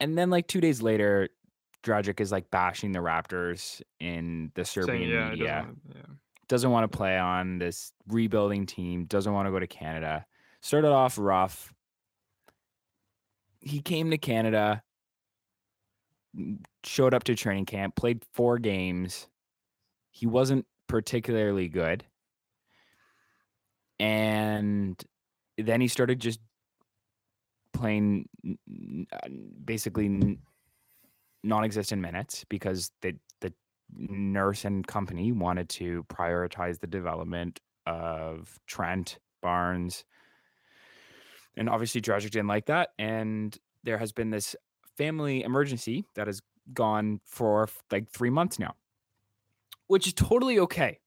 [0.00, 1.28] And then like two days later,
[1.82, 5.46] Dragic is like bashing the Raptors in the Serbian Saying, yeah, media.
[5.46, 6.14] doesn't yeah.
[6.46, 9.06] Doesn't want to play on this rebuilding team.
[9.06, 10.26] Doesn't want to go to Canada.
[10.60, 11.72] Started off rough.
[13.60, 14.82] He came to Canada,
[16.84, 19.28] showed up to training camp, played four games.
[20.10, 22.04] He wasn't particularly good.
[24.00, 25.02] And
[25.56, 26.40] then he started just
[27.72, 28.28] playing
[29.12, 29.28] uh,
[29.64, 30.38] basically
[31.42, 33.52] non-existent minutes because the the
[33.96, 40.04] nurse and company wanted to prioritize the development of Trent Barnes,
[41.56, 44.56] and obviously Dragic didn't like that, and there has been this
[44.96, 46.40] family emergency that has
[46.72, 48.74] gone for like three months now,
[49.86, 50.98] which is totally okay.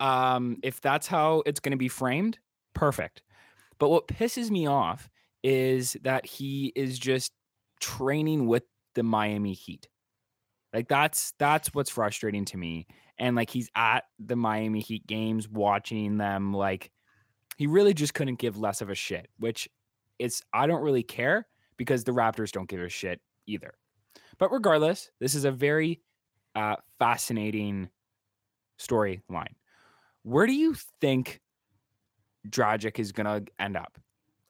[0.00, 2.38] Um, if that's how it's going to be framed,
[2.74, 3.22] perfect.
[3.78, 5.08] But what pisses me off
[5.42, 7.32] is that he is just
[7.80, 8.64] training with
[8.94, 9.88] the Miami Heat.
[10.72, 12.86] Like that's that's what's frustrating to me.
[13.18, 16.90] And like he's at the Miami Heat games watching them like
[17.56, 19.68] he really just couldn't give less of a shit, which
[20.18, 21.46] it's I don't really care
[21.78, 23.72] because the Raptors don't give a shit either.
[24.36, 26.02] But regardless, this is a very
[26.54, 27.88] uh fascinating
[28.78, 29.54] storyline.
[30.22, 31.40] Where do you think
[32.48, 33.98] Dragic is going to end up?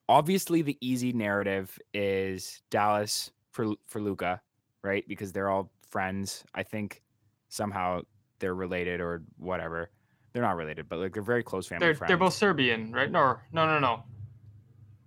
[0.09, 4.41] Obviously, the easy narrative is Dallas for for Luka,
[4.83, 5.07] right?
[5.07, 6.45] Because they're all friends.
[6.55, 7.03] I think
[7.49, 8.03] somehow
[8.41, 9.91] they're related or whatever.
[10.33, 12.09] they're not related, but like they're very close family They're friends.
[12.09, 13.11] they're both Serbian, right?
[13.11, 14.03] No, no, no, no.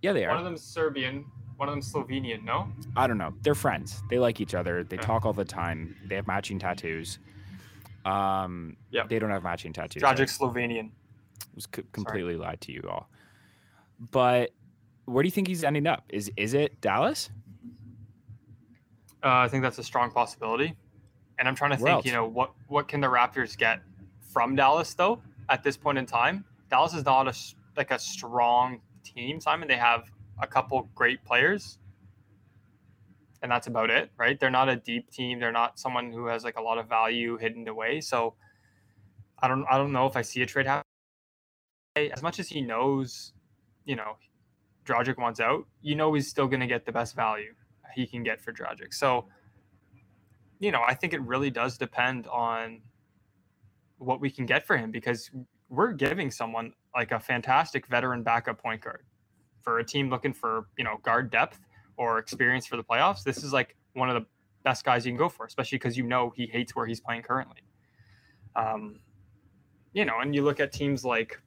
[0.02, 0.30] yeah, they are.
[0.30, 1.24] One of them's Serbian,
[1.62, 2.42] one of them Slovenian.
[2.42, 2.66] No.
[2.96, 3.32] I don't know.
[3.42, 4.02] They're friends.
[4.10, 4.82] They like each other.
[4.82, 5.06] They Okay.
[5.06, 5.96] talk all the time.
[6.06, 7.20] They have matching tattoos.
[8.04, 9.08] Um, Yep.
[9.08, 10.02] they don't have matching tattoos.
[10.02, 10.90] Dragic Slovenian.
[11.54, 13.08] was c- completely lied to you all.
[14.10, 14.50] But
[15.04, 16.02] where do you think he's ending up?
[16.08, 17.30] Is is it Dallas?
[19.22, 20.74] Uh, I think that's a strong possibility.
[21.38, 23.82] And I'm trying to Where think, you know, what what can the Raptors get
[24.32, 25.22] from Dallas though?
[25.48, 27.34] At this point in time, Dallas is not a
[27.76, 29.38] like a strong team.
[29.40, 30.10] Simon, they have
[30.42, 31.78] a couple great players,
[33.40, 34.38] and that's about it, right?
[34.38, 35.40] They're not a deep team.
[35.40, 38.00] They're not someone who has like a lot of value hidden away.
[38.00, 38.34] So,
[39.38, 40.84] I don't I don't know if I see a trade happen.
[41.96, 43.32] As much as he knows,
[43.84, 44.16] you know,
[44.84, 47.54] Dragic wants out, you know he's still going to get the best value
[47.94, 48.92] he can get for Dragic.
[48.94, 49.26] So,
[50.58, 52.80] you know, I think it really does depend on
[53.98, 55.30] what we can get for him because
[55.68, 59.04] we're giving someone like a fantastic veteran backup point guard
[59.62, 61.60] for a team looking for, you know, guard depth
[61.96, 63.22] or experience for the playoffs.
[63.22, 64.26] This is like one of the
[64.64, 67.22] best guys you can go for, especially because you know he hates where he's playing
[67.22, 67.62] currently.
[68.56, 69.00] Um,
[69.92, 71.40] you know, and you look at teams like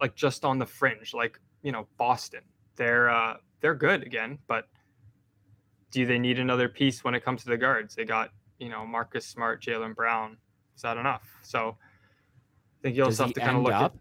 [0.00, 2.42] like just on the fringe, like, you know, Boston.
[2.76, 4.68] They're uh they're good again, but
[5.90, 7.94] do they need another piece when it comes to the guards?
[7.94, 10.36] They got, you know, Marcus Smart, Jaylen Brown.
[10.74, 11.22] Is that enough?
[11.42, 13.94] So I think you'll have to kind of look up?
[13.94, 14.00] at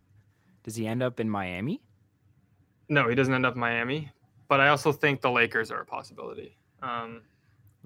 [0.63, 1.81] Does he end up in Miami?
[2.89, 4.11] No, he doesn't end up in Miami.
[4.47, 6.55] But I also think the Lakers are a possibility.
[6.83, 7.23] Um,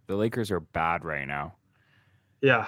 [0.08, 1.56] The Lakers are bad right now.
[2.42, 2.68] yeah.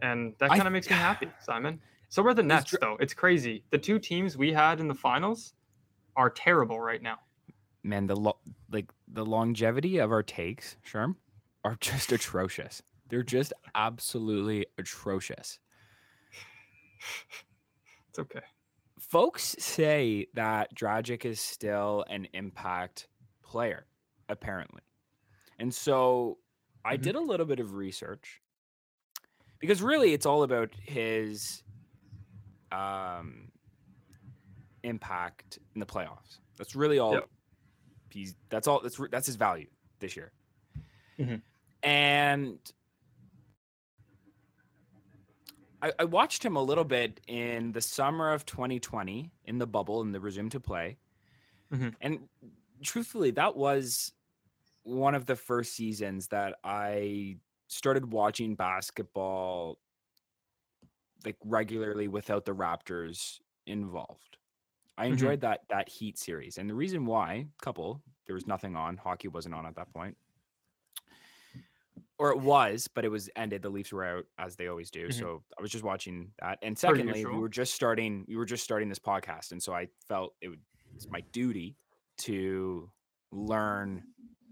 [0.00, 1.80] And that kind of makes me happy, Simon.
[2.08, 2.96] So are the Nets, dr- though.
[3.00, 3.62] It's crazy.
[3.70, 5.54] The two teams we had in the finals
[6.16, 7.18] are terrible right now.
[7.84, 8.38] Man, the lo-
[8.70, 11.14] like the longevity of our takes, Sherm,
[11.64, 12.82] are just atrocious.
[13.08, 15.58] They're just absolutely atrocious.
[18.10, 18.40] It's okay.
[19.12, 23.08] Folks say that Dragic is still an impact
[23.42, 23.84] player,
[24.30, 24.80] apparently.
[25.58, 26.38] And so
[26.82, 27.02] I Mhm.
[27.02, 28.40] did a little bit of research
[29.58, 31.62] because really it's all about his
[32.70, 33.52] um,
[34.82, 36.38] impact in the playoffs.
[36.56, 37.28] That's really all Yep.
[38.08, 40.32] he's that's all that's that's his value this year.
[41.18, 41.42] Mhm.
[41.82, 42.58] And
[45.82, 50.00] I, I watched him a little bit in the summer of 2020 in the bubble
[50.00, 50.98] in the resume to play.
[51.70, 51.96] Mhm.
[52.00, 52.28] And
[52.82, 54.12] truthfully, that was
[54.84, 59.80] one of the first seasons that I started watching basketball
[61.24, 64.38] like regularly without the Raptors involved.
[64.98, 65.06] I Mhm.
[65.06, 66.58] enjoyed that that Heat series.
[66.58, 70.18] And the reason why, couple, there was nothing on, hockey wasn't on at that point.
[72.22, 73.62] Or it was, but it was ended.
[73.62, 75.08] The Leafs were out as they always do.
[75.08, 75.14] Mhm.
[75.14, 76.60] So I was just watching that.
[76.62, 79.50] And secondly, we were just starting we were just starting this podcast.
[79.50, 80.60] And so I felt it would
[80.94, 81.74] it's my duty
[82.18, 82.88] to
[83.32, 84.04] learn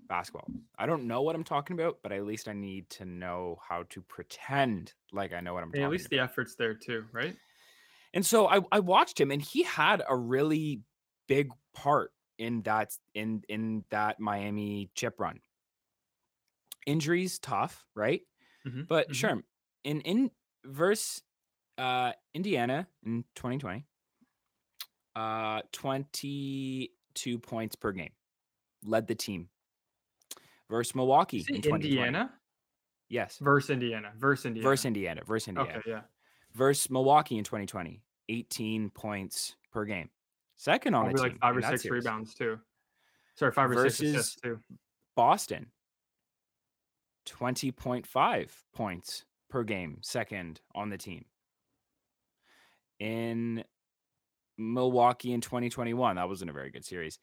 [0.09, 0.49] basketball.
[0.77, 3.85] I don't know what I'm talking about, but at least I need to know how
[3.91, 6.17] to pretend like I know what I'm talking at least about.
[6.17, 7.37] the effort's there too, right?
[8.15, 10.81] And so I, I watched him and he had a really
[11.29, 15.39] big part in that in in that Miami chip run.
[16.87, 18.23] Injuries tough, right?
[18.67, 19.15] Mhm, But mhm.
[19.15, 19.43] sure,
[19.85, 20.31] in in
[20.65, 21.23] verse
[21.79, 23.85] uh Indiana in 2020,
[25.17, 28.13] uh 22 points per game.
[28.85, 29.49] Led the team.
[30.69, 31.89] Versus Milwaukee in 2020.
[31.89, 32.33] Indiana
[33.09, 33.39] Yes.
[33.39, 34.69] versus Indiana versus Indiana.
[34.69, 35.23] Versus Indiana.
[35.25, 35.79] Versus Indiana.
[35.79, 36.03] Okay, yeah.
[36.55, 40.11] versus Milwaukee in 2020, 18 points per game.
[40.57, 41.23] Second on the team.
[41.23, 42.05] like five or six series.
[42.05, 42.61] rebounds too.
[43.35, 44.61] Sorry, five or six Versus- assists too.
[45.17, 45.73] Boston,
[47.31, 51.25] 20.5 points per game, second on the team.
[52.99, 53.65] In
[54.59, 57.19] Milwaukee in 2021, that wasn't a very good series.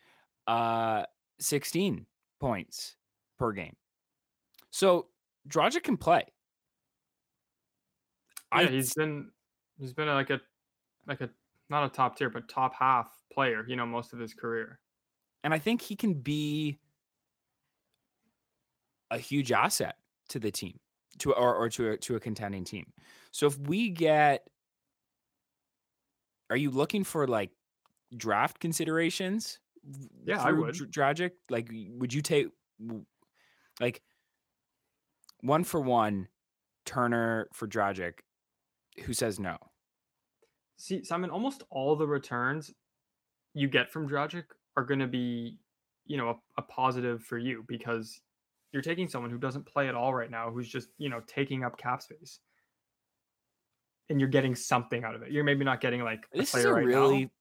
[0.48, 1.04] Uh
[1.40, 2.06] 16
[2.40, 2.96] points
[3.38, 3.76] per game.
[4.72, 5.08] So
[5.48, 6.24] Dragic can play.
[8.54, 9.32] Yeah, I he's been
[9.78, 10.42] he's been like a
[11.06, 11.30] like a
[11.70, 14.80] not a top tier but top half player, you know, most of his career.
[15.44, 16.80] and I think he can be
[19.12, 19.96] a huge asset
[20.30, 20.80] to the team,
[21.20, 22.86] to or, or to a, to a contending team.
[23.32, 24.48] So if we get,
[26.50, 27.52] are you looking for like
[28.16, 29.60] draft considerations?
[30.26, 30.76] Yeah, I would.
[30.76, 32.48] Dr- Dragic, like, would you take
[33.80, 34.02] like
[35.42, 36.28] one for one
[36.86, 38.14] Turner for Dragic?
[39.06, 39.58] Who says no?
[40.78, 42.74] See, Simon, almost all the returns
[43.54, 44.44] you get from Dragic
[44.76, 45.58] are going to be,
[46.06, 48.22] you know, a, a positive for you because
[48.74, 51.64] you're taking someone who doesn't play at all right now, who's just, you know, taking
[51.64, 52.40] up cap space.
[54.10, 55.32] and you're getting something out of it.
[55.32, 57.32] You're maybe not getting like a This is a right really now.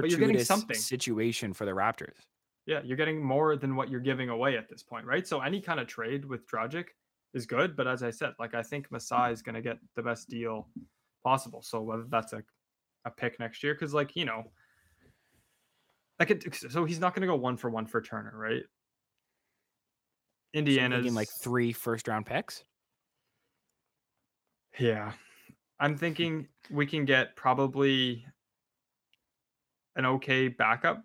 [0.00, 0.76] but you're getting fortuitous something.
[0.76, 2.26] situation for the Raptors.
[2.66, 5.26] Yeah, you're getting more than what you're giving away at this point, right?
[5.26, 6.86] So any kind of trade with Dragic
[7.34, 10.02] is good, but as I said, like I think Masai is going to get the
[10.02, 10.68] best deal
[11.24, 11.62] possible.
[11.62, 12.42] So whether that's a
[13.04, 14.44] a pick next year, because like you know,
[16.20, 18.62] like it, so he's not going to go one for one for Turner, right?
[20.54, 22.64] So Indiana's thinking like three first round picks.
[24.78, 25.12] Yeah.
[25.80, 25.98] I'm hmm.
[25.98, 28.26] thinking we can get probably
[29.96, 31.02] an okay backup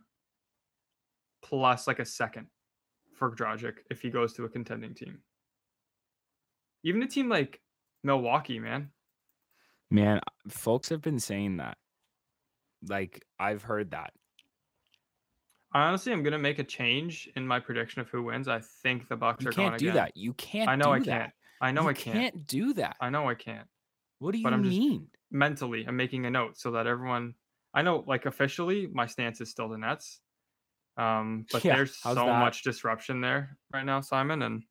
[1.43, 2.47] plus like a second
[3.13, 5.19] for Dragic if he goes to a contending team.
[6.83, 7.59] Even a team like
[8.03, 8.91] Milwaukee, man.
[9.89, 11.77] Man, folks have been saying that.
[12.87, 14.11] Like I've heard that.
[15.73, 18.47] Honestly, I'm gonna make a change in my prediction of who wins.
[18.47, 19.95] I think the Bucks You are going can't do again.
[19.95, 20.17] that.
[20.17, 20.69] You can't.
[20.69, 21.05] I know do I that.
[21.05, 21.31] can't.
[21.61, 22.15] I know you I can't.
[22.17, 22.95] Can't do that.
[23.01, 23.67] I know I can't.
[24.19, 25.07] What do you but I'm just- mean?
[25.29, 27.33] mentally i'm making a note so that everyone
[27.73, 30.21] i know like officially my stance is still the nets
[30.95, 32.39] um but Yeah, there's so that?
[32.39, 34.63] much disruption there right now simon and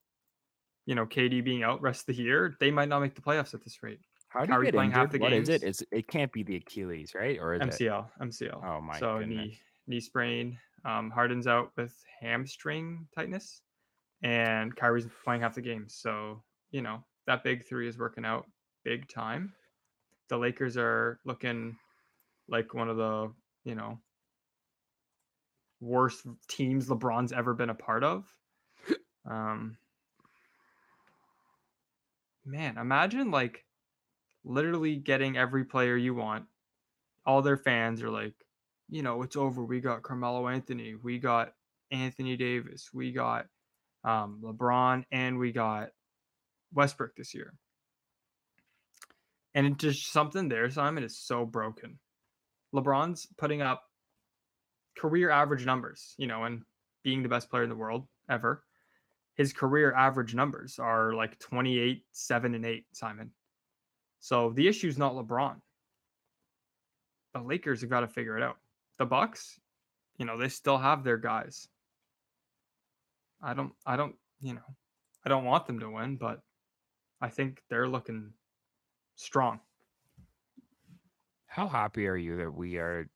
[0.86, 3.52] you know kd being out rest of the year they might not make the playoffs
[3.52, 5.12] at this rate How do you playing half injured?
[5.12, 5.60] the What is it?
[5.60, 5.82] games.
[5.82, 7.38] It's it can't be the Achilles, right?
[7.38, 7.68] Or is it?
[7.68, 9.36] mcl mcl Oh my so goodness.
[9.36, 13.60] knee knee sprain um harden's out with hamstring tightness
[14.22, 18.46] and Kyrie's playing half the games so you know that big three is working out
[18.84, 19.52] big time.
[20.28, 21.76] The lakers are looking
[22.48, 23.32] like one of the
[23.64, 23.98] you know
[25.80, 28.32] worst teams lebron's ever been a part of.
[29.28, 29.76] Um
[32.44, 33.64] man imagine like
[34.44, 36.44] literally getting every player you want.
[37.26, 38.34] All their fans are like
[38.88, 39.64] you know it's over.
[39.64, 41.52] We got carmelo anthony we got
[41.90, 43.46] anthony davis we got
[44.04, 45.88] um lebron and we got
[46.72, 47.52] westbrook this year.
[49.54, 51.98] And it just something there simon is so broken.
[52.74, 53.82] Lebron's putting up
[54.96, 56.62] career average numbers you know and
[57.02, 58.62] being the best player in the world ever.
[59.34, 63.30] His career average numbers are like 28 7 and 8 simon.
[64.20, 65.56] So the issue is not lebron.
[67.34, 68.56] The lakers have got to figure it out
[68.98, 69.58] the bucks
[70.18, 71.68] you know they still have their guys
[73.42, 74.74] i don't i don't you know
[75.24, 76.40] i don't want them to win but
[77.20, 78.32] i think they're looking
[79.16, 79.60] strong
[81.46, 83.08] How happy are you that we are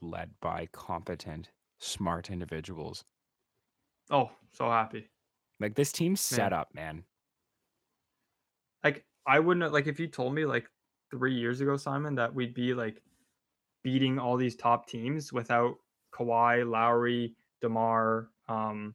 [0.00, 3.04] led by competent, smart individuals?
[4.10, 5.10] oh so happy
[5.60, 7.04] Like this team's set up, man.
[8.84, 10.68] like I wouldn't like if you told me like
[11.10, 13.02] three years ago, Simon, that we'd be like
[13.82, 15.76] beating all these top teams without
[16.12, 18.94] Kawhi, Lowry, Demar, um,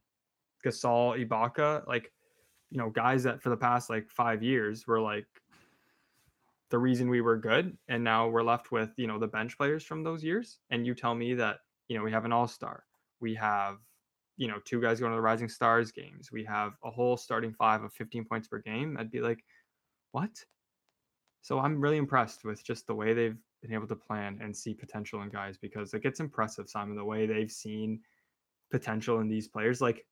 [0.64, 2.10] Gasol, Ibaka, like
[2.70, 5.26] you know, guys that for the past like five years were like
[6.70, 9.84] the reason we were good, and now we're left with you know the bench players
[9.84, 12.84] from those years, and you tell me that you know we have an all star,
[13.20, 13.76] we have
[14.36, 17.52] you know two guys going to the Rising Stars games, we have a whole starting
[17.52, 18.96] five of 15 points per game.
[18.98, 19.44] I'd be like,
[20.12, 20.30] what?
[21.42, 24.74] So I'm really impressed with just the way they've been able to plan and see
[24.74, 27.98] potential in guys because it gets impressive, Simon, the way they've seen
[28.70, 29.80] potential in these players.
[29.80, 30.04] Like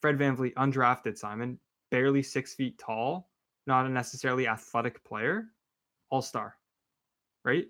[0.00, 1.58] Fred VanVleet, undrafted, Simon,
[1.90, 3.28] barely six feet tall,
[3.66, 5.46] not a necessarily athletic player,
[6.10, 6.54] all star,
[7.44, 7.66] right?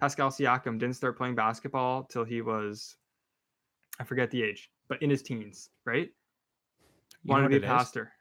[0.00, 2.96] Pascal Siakam didn't start playing basketball till he was,
[4.00, 6.08] I forget the age, but in his teens, right?
[7.22, 7.64] You Wanted to be a is?
[7.66, 8.12] pastor.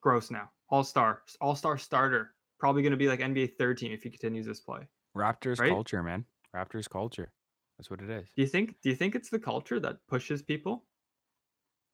[0.00, 0.50] Gross now.
[0.70, 2.32] All star, all star starter.
[2.58, 4.80] Probably going to be like NBA third team if he continues this play.
[5.16, 5.70] Raptors Right?
[5.70, 6.24] culture, man.
[6.54, 7.32] Raptors culture.
[7.78, 8.24] That's what it is.
[8.34, 8.76] Do you think?
[8.82, 10.84] Do you think it's the culture that pushes people?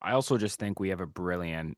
[0.01, 1.77] I also just think we have a brilliant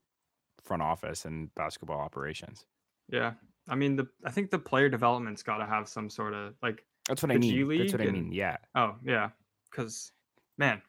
[0.63, 2.65] front office and basketball operations.
[3.11, 3.33] Yeah.
[3.67, 6.85] I mean, the I think the player development's got to have some sort of like.
[7.07, 7.67] That's what I mean.
[7.79, 8.31] That's what I mean.
[8.31, 8.57] Yeah.
[8.75, 9.29] Oh yeah,
[9.69, 10.11] because
[10.57, 10.81] man,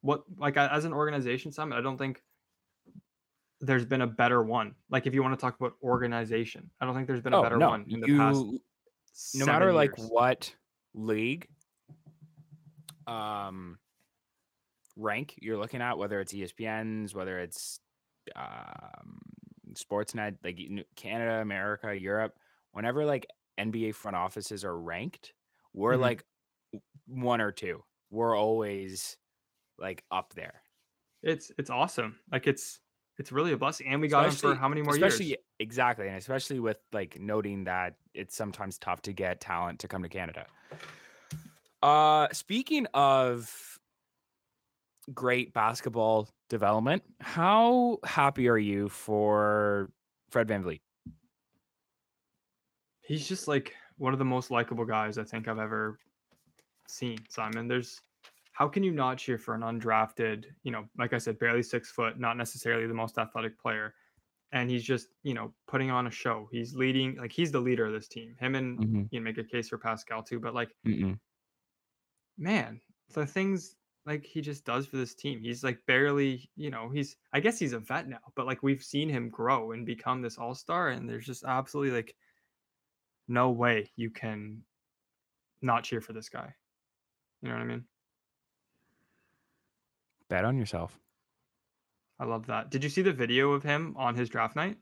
[0.00, 2.22] what like as an organization, Simon, I don't think
[3.60, 4.74] there's been a better one.
[4.90, 7.42] Like if you want to talk about organization, I don't think there's been a Oh,
[7.42, 7.68] better no.
[7.70, 8.44] one in the you, past.
[9.34, 10.08] no matter like years.
[10.10, 10.54] what
[10.94, 11.48] league
[13.06, 13.78] um
[14.96, 17.80] rank you're looking at whether it's espn's whether it's
[18.36, 19.18] um
[19.74, 20.58] sportsnet like
[20.96, 22.34] canada america europe
[22.72, 23.26] whenever like
[23.58, 25.32] nba front offices are ranked
[25.72, 26.00] we're Mhm.
[26.00, 26.24] like
[27.06, 29.16] one or two we're always
[29.78, 30.62] like up there
[31.22, 32.18] It's it's awesome.
[32.30, 32.80] Like it's
[33.18, 35.40] it's really a blessing, and we got him for how many more especially years?
[35.58, 40.02] exactly and especially with like noting that it's sometimes tough to get talent to come
[40.02, 40.46] to canada
[41.82, 43.78] uh speaking of
[45.12, 49.90] great basketball development how happy are you for
[50.30, 50.80] fred VanVleet
[53.02, 55.98] he's just like one of the most likable guys I think I've ever
[56.86, 57.18] seen.
[57.28, 58.00] Simon, there's
[58.58, 61.90] how can you not cheer for an undrafted, you know, like I said, barely six
[61.92, 63.94] foot, not necessarily the most athletic player,
[64.52, 66.48] and he's just you know putting on a show.
[66.52, 68.36] He's leading, like he's the leader of this team.
[68.40, 69.04] Him and Mm-hmm.
[69.10, 71.18] you know make a case for Pascal too, but like Mm-mm.
[72.36, 75.40] man, the things like he just does for this team.
[75.40, 78.82] He's like barely, you know, he's I guess he's a vet now, but like we've
[78.82, 82.16] seen him grow and become this all-star and there's just absolutely like
[83.28, 84.64] no way you can
[85.62, 86.54] not cheer for this guy.
[87.42, 87.84] You know what I mean?
[90.28, 90.98] Bet on yourself.
[92.20, 92.70] I love that.
[92.70, 94.76] Did you see the video of him on his draft night?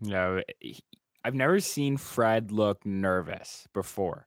[0.00, 0.82] No, he-
[1.24, 4.26] I've never seen Fred look nervous before,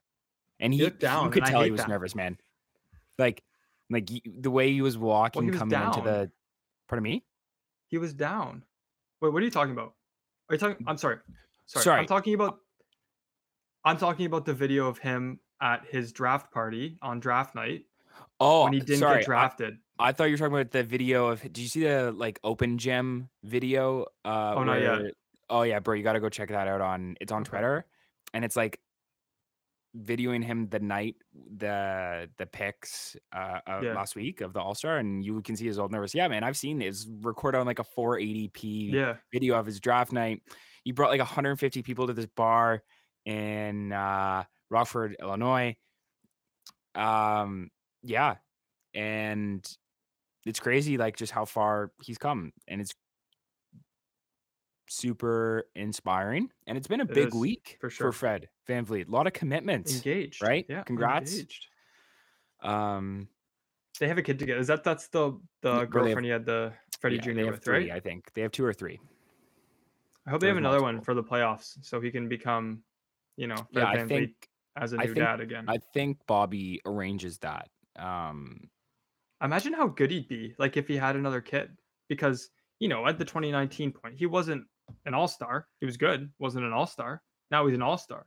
[0.59, 1.89] and he, looked down, You could tell he was that.
[1.89, 2.37] nervous, man.
[3.17, 3.43] Like,
[3.89, 6.03] like the way he was walking, was coming into down.
[6.05, 6.31] the.
[6.87, 7.23] Pardon me.
[7.87, 8.63] He was down.
[9.21, 9.93] Wait, what are you talking about?
[10.49, 11.17] Are you talking I'm sorry.
[11.65, 11.83] Sorry.
[11.83, 11.99] Sorry.
[11.99, 12.59] I'm talking about
[13.83, 17.85] I'm talking about the video of him at his draft party on draft night
[18.39, 19.19] Oh, when he didn't sorry.
[19.19, 19.77] get drafted.
[19.97, 21.41] I, thought you were talking about the video of.
[21.41, 24.05] Did you see the like open gym video?
[24.23, 25.13] Uh, Oh, not yet.
[25.49, 27.15] Oh yeah, bro, you got to go check that out on.
[27.21, 27.49] It's on Okay.
[27.51, 27.85] Twitter,
[28.33, 28.79] and it's like
[29.97, 31.15] videoing him the night
[31.57, 33.93] the the picks uh, Yeah.
[33.93, 36.13] last week of the All Star, and you can see his old nervous.
[36.15, 36.81] Yeah, man, I've seen.
[36.81, 39.15] It's recorded on like a 480p Yeah.
[39.31, 40.41] video of his draft night.
[40.83, 42.83] He brought like 150 people to this bar
[43.25, 45.75] in uh, Rockford, Illinois.
[46.95, 47.69] Um,
[48.03, 48.35] yeah,
[48.93, 49.65] and
[50.45, 52.93] it's crazy, like just how far he's come, and it's
[54.87, 56.49] super inspiring.
[56.67, 58.11] And it's been a It big week for sure.
[58.11, 59.07] for Fred VanVleet.
[59.07, 59.95] A lot of commitments.
[59.95, 60.41] Engaged.
[60.41, 60.65] right?
[60.69, 60.83] Yeah.
[60.83, 61.33] Congrats.
[61.33, 61.67] Engaged.
[62.61, 63.27] Um,
[63.99, 64.59] They have a kid together.
[64.59, 65.31] Is that that's the
[65.61, 67.33] the they have- girlfriend you had the Freddie yeah, Jr.
[67.33, 67.91] they have with, three, right?
[67.91, 68.99] I think they have two or three.
[70.27, 72.81] I hope they have another one for the playoffs so he can become,
[73.37, 75.65] you know, Yeah, Fred I think as a new think- dad again.
[75.67, 77.69] I think Bobby arranges that.
[77.95, 78.69] Um,
[79.41, 81.77] Imagine how good he'd be, like if he had another kid.
[82.07, 84.65] Because you know, at the 2019 point, he wasn't
[85.05, 85.67] an all star.
[85.79, 87.21] He was good, wasn't an all star.
[87.51, 88.25] Now he's an all star.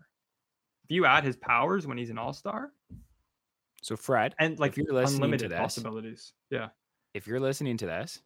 [0.85, 2.73] If you add his powers when he's an all star,
[3.83, 6.69] so Fred, and like you're listening to unlimited this- possibilities, yeah,
[7.15, 8.23] if you're listening to this,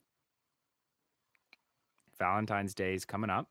[2.18, 3.50] Valentine's Day is coming up.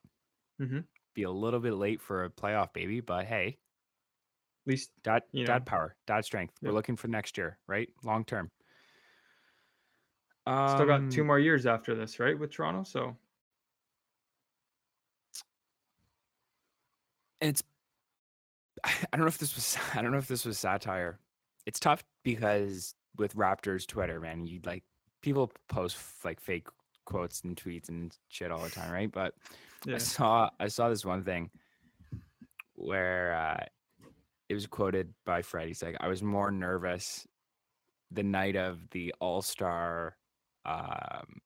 [0.60, 0.86] Mhm.
[1.14, 5.48] Be a little bit late for a playoff baby, but hey, at least dad, dad
[5.48, 5.66] know.
[5.66, 6.56] power, dad strength.
[6.62, 7.90] We're looking for next year, right?
[8.04, 8.50] Long term.
[10.48, 12.84] Still got two Um, more years after this, right, with Toronto.
[12.84, 13.16] So
[17.40, 17.64] it's
[18.84, 21.20] I don't know if this was I don't know if this was satire.
[21.66, 24.84] It's tough because with Raptors Twitter, man, you like
[25.22, 26.68] people post like fake
[27.06, 29.12] quotes and tweets and shit all the time, right?
[29.12, 29.34] But
[29.86, 31.50] yeah, I saw I saw this one thing
[32.76, 33.66] where uh,
[34.50, 35.68] it was quoted by Fred.
[35.68, 37.28] He's like, "I was more nervous
[38.10, 40.16] the night of the All Star,
[40.66, 41.42] um,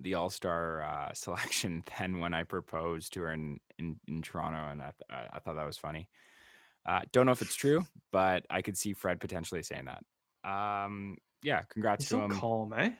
[0.00, 4.70] the All Star uh, selection than when I proposed to her in in, in Toronto,"
[4.70, 6.08] and I, th- I thought that was funny.
[6.86, 10.48] Uh, don't know if it's true, but I could see Fred potentially saying that.
[10.48, 12.42] Um, yeah, congrats he's to so him.
[12.42, 12.92] calm, eh?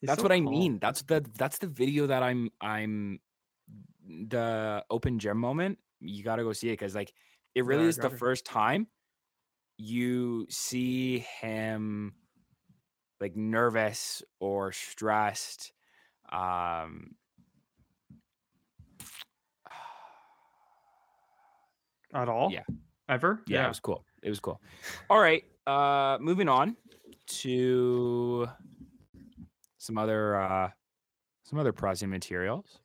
[0.00, 0.78] He's That's so what I mean.
[0.78, 3.20] That's the that's the video that I'm I'm
[4.06, 5.78] the open gym moment.
[6.00, 7.12] You got to go see it because like
[7.54, 8.18] it really Yeah, is the gotta.
[8.18, 8.88] first time
[9.78, 12.16] you see him
[13.20, 15.72] like nervous or stressed.
[16.30, 17.14] Um,
[22.14, 22.50] at all.
[22.52, 22.62] Yeah.
[23.08, 23.42] ever.
[23.46, 24.04] yeah, it was cool.
[24.22, 24.60] It was cool.
[25.08, 26.76] All right, uh, moving on
[27.26, 28.48] to
[29.78, 30.70] some other uh,
[31.44, 32.78] some other pressing materials.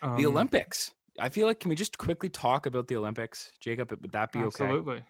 [0.00, 0.92] the Um, Olympics.
[1.20, 3.90] I feel like can we just quickly talk about the Olympics, Jacob?
[3.90, 4.64] Would that be okay?
[4.64, 5.02] Absolutely.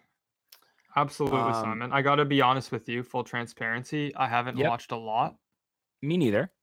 [0.95, 1.91] Absolutely, Um, Simon.
[1.91, 4.13] I got to be honest with you, full transparency.
[4.15, 4.67] I haven't Yep.
[4.67, 5.39] watched a lot.
[6.01, 6.53] Me neither.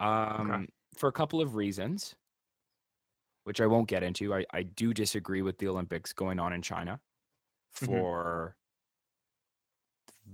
[0.00, 2.16] Um, for a couple of reasons,
[3.44, 4.34] which I won't get into.
[4.34, 7.00] I, I do disagree with the Olympics going on in China
[7.80, 8.06] Mhm.
[8.06, 8.56] for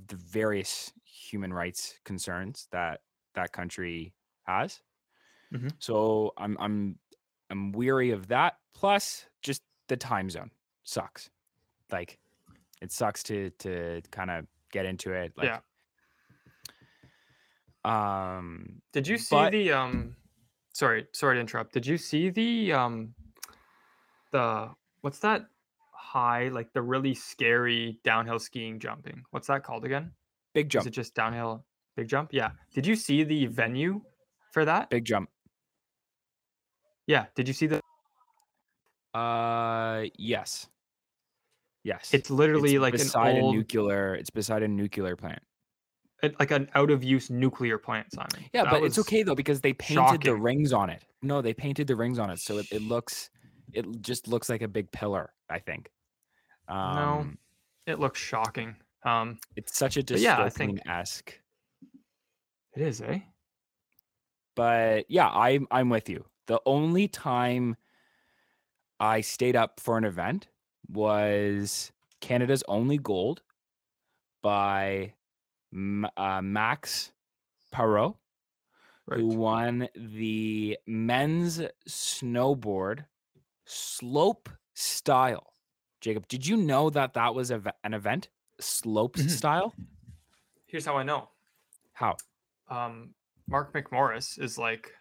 [0.07, 3.01] the various human rights concerns that
[3.35, 4.83] that country has.
[5.53, 5.81] Mhm.
[5.81, 6.99] So I'm I'm
[7.51, 8.59] I'm weary of that.
[8.75, 10.53] Plus, just the time zone
[10.85, 11.31] sucks.
[11.91, 12.20] Like,
[12.81, 15.33] it sucks to to kind of get into it.
[15.37, 15.61] Like, Yeah.
[17.85, 20.17] Um, Did you see But- the um
[20.73, 21.73] sorry, sorry to interrupt.
[21.73, 23.15] Did you see the um
[24.33, 24.71] the
[25.01, 25.47] what's that
[25.93, 29.23] high like the really scary downhill skiing jumping?
[29.31, 30.13] What's that called again?
[30.53, 30.83] big jump.
[30.83, 31.65] Is it just downhill
[31.97, 32.31] big jump?
[32.33, 32.51] Yeah.
[32.75, 34.03] Did you see the venue
[34.53, 34.91] for that?
[34.91, 35.31] big jump.
[37.07, 37.27] Yeah.
[37.37, 37.81] Did you see the
[39.19, 40.69] Uh, yes.
[41.83, 42.13] Yes.
[42.13, 44.15] It's literally like an beside old, a nuclear.
[44.15, 45.43] It's beside a nuclear plant.
[46.23, 48.45] it- like an out of use nuclear plant, Simon.
[48.53, 51.03] Yeah, That but it's okay though because they painted the rings on it.
[51.23, 53.31] No, they painted the rings on it, so it, it looks,
[53.73, 55.33] it just looks like a big pillar.
[55.49, 55.91] I think.
[56.69, 57.39] Um,
[57.87, 58.77] It looks shocking.
[59.03, 61.41] Um, it's such a But yeah, I think- dystopian esque.
[62.77, 63.21] it is, eh?
[64.55, 66.27] But yeah, I'm I'm with you.
[66.47, 67.77] The only time
[68.99, 70.49] I stayed up for an event
[70.93, 73.43] was Canada's only gold
[74.43, 75.15] by
[75.73, 77.13] M- uh, Max
[77.71, 78.15] Parrot.
[79.07, 79.19] Right.
[79.19, 83.07] who won the men's snowboard
[83.65, 85.53] slope style.
[86.01, 88.29] Jacob, did you know that that was a, an event?
[88.61, 89.31] Slopes Mhm.
[89.31, 89.75] style?
[90.67, 91.29] Here's how I know.
[91.93, 92.17] How?
[92.69, 93.15] Um,
[93.49, 94.93] Mark McMorris is like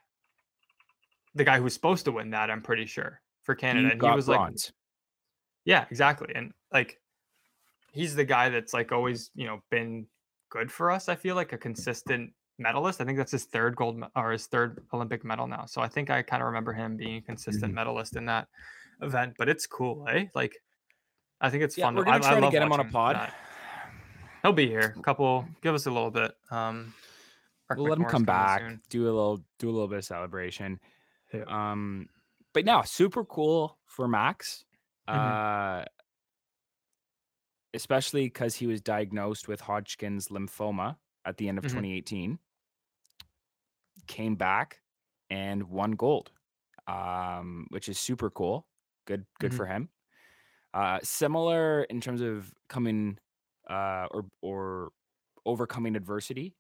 [1.36, 2.50] the guy who's supposed to win that.
[2.50, 4.74] I'm pretty sure for Canada, He and got he was like, bronze.
[5.70, 7.00] Yeah, exactly, and like
[7.92, 10.08] he's the guy that's like always, you know, been
[10.50, 11.10] good for us.
[11.10, 13.02] I feel like a consistent medalist.
[13.02, 15.66] I think that's his third gold or his third Olympic medal now.
[15.66, 17.76] So I think I kind of remember him being a consistent Mhm.
[17.76, 18.48] medalist in that
[19.02, 19.36] event.
[19.38, 20.26] But it's cool, eh?
[20.34, 20.56] Like
[21.40, 21.96] I think it's yeah, fun.
[21.96, 23.16] we're gonna I try to love get him on a pod.
[23.16, 23.34] that.
[24.42, 24.96] He'll be here.
[24.98, 25.46] A couple.
[25.62, 26.32] Give us a little bit.
[26.52, 26.94] Um,
[27.76, 28.82] We'll let him come back, soon.
[28.90, 30.80] do a little, do a little bit of celebration.
[31.32, 31.44] Yeah.
[31.48, 32.10] Um,
[32.54, 34.66] but no, super cool for Max.
[35.12, 35.40] Mhm.
[35.40, 35.86] Uh,
[37.74, 41.84] especially because he was diagnosed with Hodgkin's lymphoma at the end of Mhm.
[41.92, 42.40] 2018.
[44.08, 44.82] Came back
[45.30, 46.32] and won gold,
[46.88, 48.68] um, which is super cool.
[49.06, 49.56] Good, good Mhm.
[49.56, 49.90] for him.
[50.74, 53.20] Uh, similar in terms of coming
[53.70, 54.92] uh, or or
[55.46, 56.56] overcoming adversity.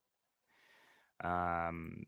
[1.23, 2.05] Um,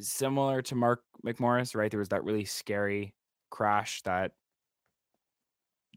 [0.00, 1.90] similar to Mark McMorris, right?
[1.90, 3.14] There was that really scary
[3.50, 4.32] crash that,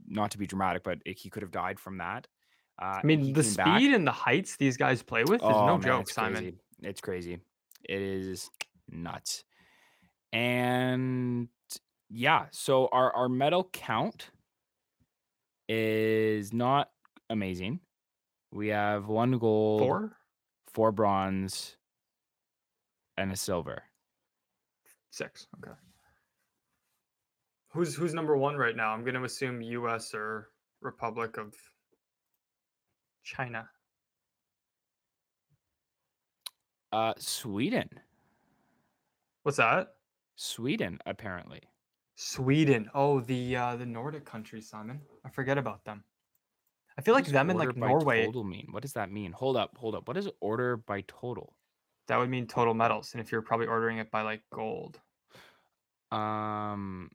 [0.08, 2.28] not to be dramatic, but it, he could have died from that.
[2.82, 5.66] Uh, I mean, the speed back- and the heights these guys play with is Oh,
[5.66, 6.42] no man, joke, it's Simon.
[6.44, 6.58] Crazy.
[6.84, 7.40] It's crazy.
[7.90, 8.50] It is
[8.90, 9.44] nuts.
[10.34, 11.48] And
[12.10, 14.30] yeah, so our our medal count
[15.70, 16.92] is not
[17.30, 17.80] amazing.
[18.52, 20.18] We have one gold, Four,
[20.74, 21.76] four bronze,
[23.18, 23.84] and a silver.
[25.10, 25.48] six.
[25.58, 25.74] Okay.
[27.78, 28.90] Who's who's number one right now?
[28.90, 30.16] I'm going to assume U.S.
[30.16, 30.50] or
[30.82, 31.54] Republic of
[33.24, 33.70] China.
[36.92, 37.88] Uh, Sweden,
[39.44, 39.90] What's that?
[40.38, 41.62] Sweden, apparently.
[42.16, 42.90] Sweden.
[42.96, 45.00] Oh, the uh, the Nordic countries, Simon.
[45.24, 46.04] I forget about them.
[46.98, 48.26] I feel What like them in order like Norway.
[48.26, 48.70] Total mean?
[48.72, 49.34] What does that mean?
[49.34, 50.08] Hold up, hold up.
[50.08, 51.56] What does order by total?
[52.08, 55.00] That would mean total medals, and if you're probably ordering it by like gold.
[56.12, 57.12] Um,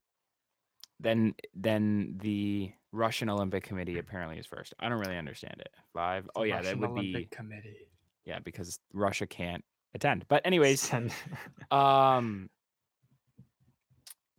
[1.02, 4.74] then then the Russian Olympic Committee apparently is first.
[4.78, 5.72] I don't really understand it.
[5.92, 6.28] Five.
[6.36, 7.88] Oh yeah, that would Olympic be Committee.
[8.24, 10.24] yeah because Russia can't attend.
[10.28, 10.90] But anyways,
[11.70, 12.48] um,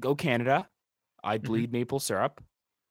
[0.01, 0.70] go Canada.
[1.24, 1.43] I Mhm.
[1.43, 2.43] bleed maple syrup.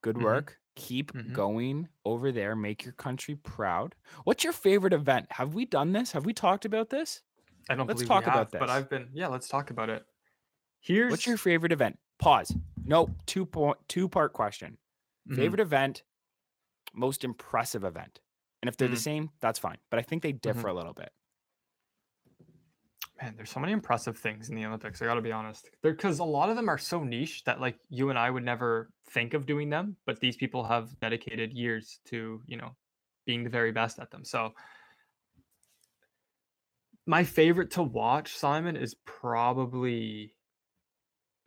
[0.02, 0.22] Good Mhm.
[0.22, 0.58] work.
[0.74, 1.32] Keep Mhm.
[1.32, 2.56] going over there.
[2.56, 3.94] Make your country proud.
[4.24, 5.30] What's your favorite event?
[5.32, 6.12] Have we done this?
[6.12, 7.22] Have we talked about this?
[7.68, 8.70] I don't Let's believe talk we about have, but.
[8.70, 9.28] I've been yeah.
[9.28, 10.04] Let's talk about it.
[10.80, 11.98] Here's What's your favorite event?
[12.18, 12.56] Pause.
[12.84, 14.78] No, two point two part question.
[15.28, 15.36] Mhm.
[15.36, 16.02] Favorite event,
[16.92, 18.20] most impressive event.
[18.60, 19.02] And if they're the Mm.
[19.02, 19.78] same, that's fine.
[19.90, 21.12] But I think they differ a little bit.
[23.20, 25.00] Man, there's so many impressive things in the Olympics.
[25.00, 25.68] I got to be honest.
[25.82, 28.44] There because a lot of them are so niche that like you and I would
[28.44, 32.76] never think of doing them, but these people have dedicated years to, you know,
[33.26, 34.24] being the very best at them.
[34.24, 34.54] So
[37.06, 40.34] my favorite to watch, Simon, is probably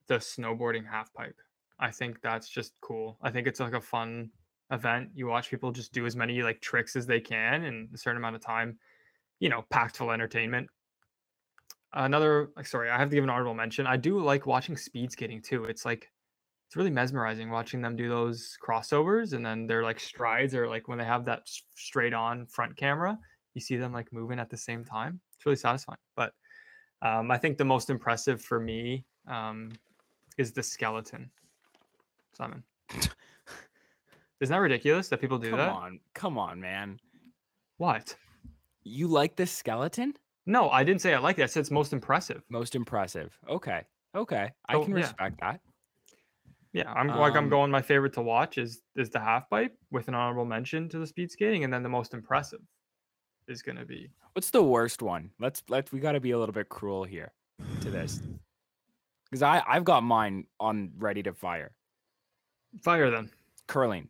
[0.07, 1.37] the snowboarding half pipe.
[1.79, 3.17] I think that's just cool.
[3.21, 4.29] I think it's like a fun
[4.71, 5.09] event.
[5.13, 8.17] You watch people just do as many like tricks as they can in a certain
[8.17, 8.77] amount of time.
[9.39, 10.69] You know, packed full entertainment
[11.95, 15.11] another like sorry i have to give an honorable mention i do like watching speed
[15.11, 16.11] skating too it's like
[16.67, 20.87] it's really mesmerizing watching them do those crossovers and then their like strides or like
[20.87, 21.41] when they have that
[21.75, 23.17] straight on front camera
[23.53, 26.33] you see them like moving at the same time it's really satisfying but
[27.01, 29.71] um, i think the most impressive for me um,
[30.37, 31.29] is the skeleton
[32.37, 32.63] simon
[34.41, 35.99] isn't that ridiculous that people do Come that Come on.
[36.13, 36.99] Come on, man.
[37.77, 38.15] what
[38.83, 40.13] You like the skeleton?
[40.45, 43.37] no i didn't say i like it i said it's most impressive Most impressive.
[43.49, 43.83] Okay.
[44.15, 44.51] Okay.
[44.69, 45.01] I Oh, can yeah.
[45.03, 45.59] respect that.
[46.71, 47.71] Yeah, I'm like I'm Um, going.
[47.71, 51.07] My favorite to watch is is the half pipe with an honorable mention to the
[51.07, 52.59] speed skating, and then the most impressive
[53.47, 55.31] is going to be What's the worst one?
[55.39, 57.31] Let's let's we gotta be a little bit cruel here
[57.81, 58.21] to this.
[59.35, 61.75] Because I I've got mine on ready to fire.
[62.81, 63.29] Fire then.
[63.67, 64.07] Curling.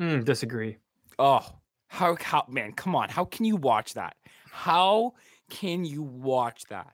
[0.00, 0.76] Mm, disagree.
[1.18, 1.44] Oh,
[1.88, 3.08] how how man, come on.
[3.08, 4.14] How can you watch that?
[4.52, 5.14] How
[5.50, 6.92] can you watch that?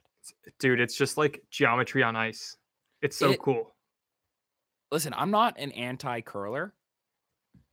[0.57, 2.57] Dude, it's just like geometry on ice.
[3.03, 3.75] It's so It- cool.
[4.91, 6.73] Listen, I'm not an anti-curler.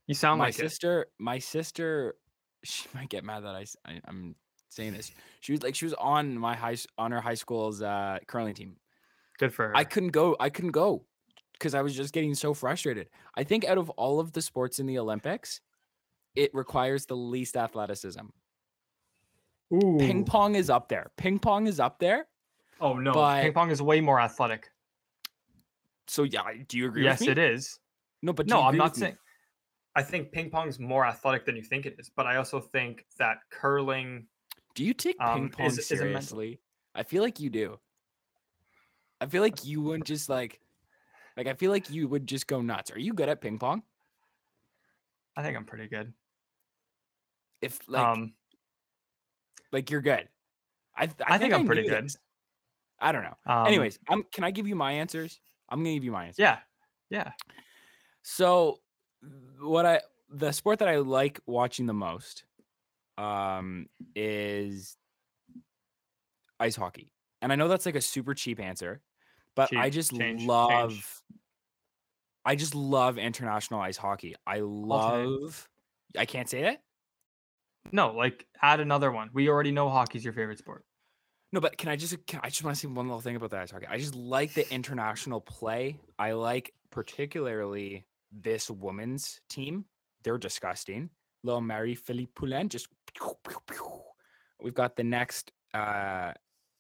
[0.09, 0.59] You sound my like it.
[0.59, 2.17] sister, my sister,
[2.65, 4.35] she might get mad that I, I am
[4.69, 5.11] saying this.
[5.41, 8.77] She was like she was on my high on her high school's uh curling team.
[9.39, 9.77] Good for her.
[9.77, 10.37] I couldn't go.
[10.39, 11.05] I couldn't go
[11.55, 13.09] because I was just getting so frustrated.
[13.37, 15.61] I think out of all of the sports in the Olympics,
[16.37, 18.21] it requires the least athleticism.
[19.73, 19.97] Ooh.
[19.99, 21.11] Ping pong is up there.
[21.17, 22.27] Ping pong is up there.
[22.81, 24.71] Oh no, but- ping pong is way more athletic.
[26.07, 27.05] So yeah, do you agree?
[27.05, 27.33] Yes, with me?
[27.33, 27.79] it is.
[28.23, 29.01] No, but No, I'm not with me?
[29.07, 29.17] saying.
[29.97, 33.07] I think ping pong's more athletic than you think it is, but I also think
[33.19, 34.27] that curling.
[34.75, 36.61] Do you take um, ping pong is- is seriously?
[36.95, 37.79] I feel like you do.
[39.21, 40.61] I feel like you wouldn't just like,
[41.37, 42.91] like I feel like you would just go nuts.
[42.91, 43.83] Are you good at ping pong?
[45.37, 46.13] I think I'm pretty good.
[47.61, 48.35] If like, um,
[49.73, 50.29] like you're good.
[50.97, 52.05] I, th- I, think, I'm pretty good.
[52.05, 52.17] this.
[53.01, 53.37] I don't know.
[53.47, 54.23] Um, Anyways, I'm.
[54.33, 55.41] Can I give you my answers?
[55.69, 56.39] I'm gonna give you my answers.
[56.39, 56.59] yeah,
[57.11, 57.33] yeah.
[58.23, 58.81] So,
[59.61, 60.01] what I
[60.31, 62.45] the sport that I like watching the most,
[63.19, 64.97] um, is
[66.61, 67.11] ice hockey,
[67.45, 69.03] and I know that's like a super cheap answer,
[69.55, 70.41] but I just Change.
[70.41, 70.49] Change.
[70.49, 71.23] love.
[72.45, 74.35] I just love international ice hockey.
[74.47, 75.69] I love.
[76.19, 76.81] I can't say that.
[77.93, 79.29] No, like add another one.
[79.35, 80.85] We already know hockey's your favorite sport.
[81.53, 83.51] No, but can I just can, I just want to say one little thing about
[83.51, 83.87] the ice hockey.
[83.89, 86.01] I just like the international play.
[86.19, 89.85] I like particularly this women's team.
[90.23, 91.11] They're disgusting.
[91.43, 94.01] Little Marie-Philip Poulin just pew, pew, pew.
[94.63, 96.33] we've got the next uh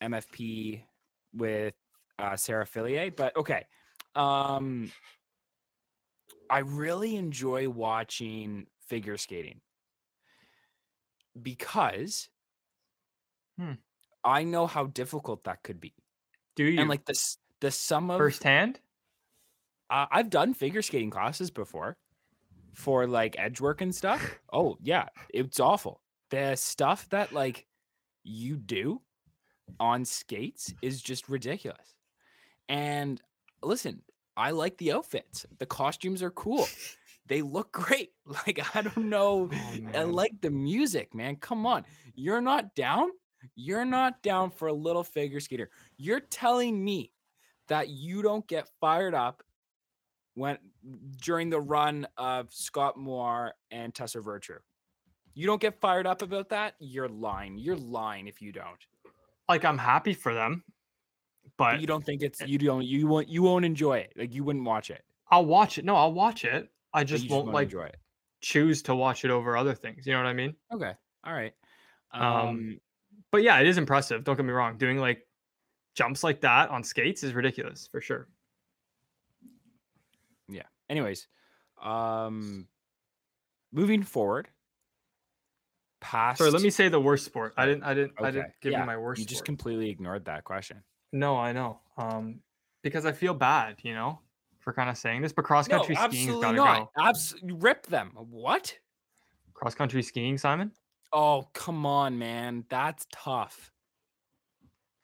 [0.05, 0.85] MFP
[1.33, 1.75] with
[2.19, 3.67] uh Sarah Fillier, but okay.
[4.15, 4.93] Um
[6.49, 9.61] I really enjoy watching figure skating
[11.41, 12.29] because
[13.59, 13.75] Hmm.
[14.25, 15.95] I know how difficult that could be.
[16.57, 16.81] Do you?
[16.81, 18.81] And like this the sum of firsthand?
[19.91, 21.99] uh, I've done figure skating classes before
[22.75, 24.39] for like edge work and stuff.
[24.53, 26.01] Oh yeah, it's awful.
[26.31, 27.67] The stuff that like
[28.25, 29.03] you do
[29.81, 31.95] on skates is just ridiculous.
[32.69, 33.21] And
[33.63, 34.03] listen,
[34.37, 35.47] I like the outfits.
[35.59, 36.67] The costumes are cool.
[37.27, 38.11] They look great.
[38.47, 39.51] Like I don't know.
[39.53, 41.37] Oh, I like the music, man.
[41.37, 41.85] Come on.
[42.15, 43.11] You're not down?
[43.55, 45.69] You're not down for a little figure skater.
[45.99, 47.13] You're telling me
[47.69, 49.43] that you don't get fired up
[50.35, 50.59] when
[51.21, 54.59] during the run of Scott Moir and Tessa Virtue.
[55.35, 56.75] You don't get fired up about that?
[56.79, 57.59] You're lying.
[57.59, 58.87] You're lying if you don't.
[59.49, 60.65] Like I'm happy for them,
[61.57, 64.13] But you don't think it's you don't you won't you won't enjoy it.
[64.17, 65.05] Like you wouldn't watch it.
[65.31, 65.85] I'll watch it.
[65.85, 66.71] No, I'll watch it.
[66.93, 67.97] I just you won't like enjoy it.
[68.41, 70.07] choose to watch it over other things.
[70.07, 70.55] You know what I mean?
[70.73, 70.93] Okay.
[71.25, 71.53] All right.
[72.13, 72.81] Um, Um,
[73.31, 74.25] But yeah, it is impressive.
[74.25, 74.77] Don't get me wrong.
[74.79, 75.27] Doing like
[75.95, 78.29] jumps like that on skates is ridiculous for sure.
[80.49, 80.67] Yeah.
[80.89, 81.27] Anyways,
[81.83, 82.69] um
[83.73, 84.49] moving forward
[86.05, 87.55] past Sorry, let me say the worst sport.
[87.57, 87.83] I didn't.
[87.83, 88.13] I didn't.
[88.21, 89.19] I didn't give yeah, you my worst.
[89.19, 89.47] You just sport.
[89.47, 90.83] completely ignored that question.
[91.13, 91.81] No, I know.
[91.97, 92.41] Um,
[92.83, 94.21] because I feel bad, you know,
[94.61, 95.33] for kind of saying this.
[95.33, 96.95] But cross country skiing's absolutely gotta not.
[96.95, 97.03] go.
[97.03, 98.13] Abs- rip them.
[98.15, 98.77] What?
[99.55, 100.73] Cross country skiing, Simon.
[101.13, 102.65] Oh, come on, man.
[102.69, 103.71] That's tough.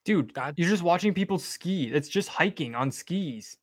[0.05, 1.85] Dude, That- you're just watching people ski.
[1.85, 3.57] It's just hiking on skis.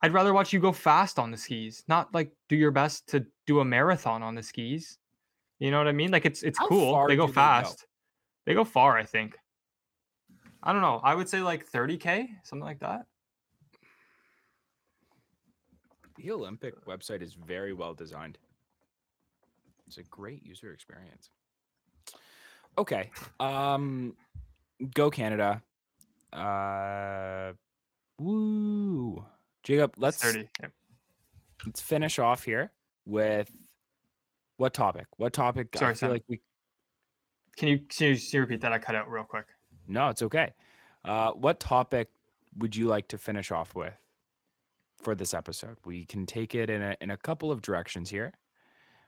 [0.00, 3.26] I'd rather watch you go fast on the skis, not like do your best to
[3.46, 4.98] do a marathon on the skis.
[5.58, 6.10] You know what I mean?
[6.10, 7.06] Like it's it's How cool.
[7.06, 7.32] They go do they go?
[7.32, 7.86] fast.
[8.46, 9.36] They go far, I think.
[10.62, 11.00] I don't know.
[11.02, 13.06] I would say like 30k, something like that.
[16.16, 18.38] The Olympic website is very well designed.
[19.86, 21.30] It's a great user experience.
[22.76, 23.10] Okay.
[23.40, 24.16] Um
[24.94, 25.62] go Canada.
[26.32, 27.52] Uh
[28.18, 29.24] woo.
[29.62, 30.48] Jacob, let's 30.
[30.60, 30.68] yeah.
[31.66, 32.72] let's finish off here
[33.06, 33.50] with
[34.58, 35.06] what topic?
[35.16, 35.68] What topic?
[35.74, 36.10] I Sorry, feel Sam.
[36.10, 36.40] like we
[37.56, 38.72] Can you can you, can you repeat that?
[38.72, 39.46] I cut out real quick.
[39.86, 40.52] No, it's okay.
[41.04, 42.08] Uh, what topic
[42.58, 43.94] would you like to finish off with
[45.00, 45.78] for this episode?
[45.84, 48.34] We can take it in a in a couple of directions here.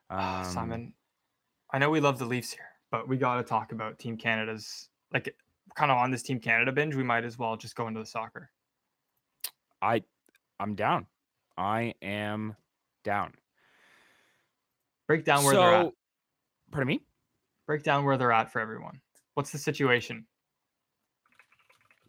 [0.08, 0.94] Ah, Um, Simon,
[1.72, 4.88] I know we love the Leafs here, but we got to talk about Team Canada's
[5.12, 5.34] like
[5.74, 6.94] kind of on this Team Canada binge.
[6.94, 8.50] We might as well just go into the soccer.
[9.82, 10.02] I
[10.60, 11.06] I'm down.
[11.56, 12.56] I am
[13.04, 13.34] down.
[15.10, 15.86] Break down where they're at.
[15.86, 15.94] So,
[16.70, 17.00] pardon me.
[17.66, 19.00] Break down where they're at for everyone.
[19.34, 20.24] What's the situation?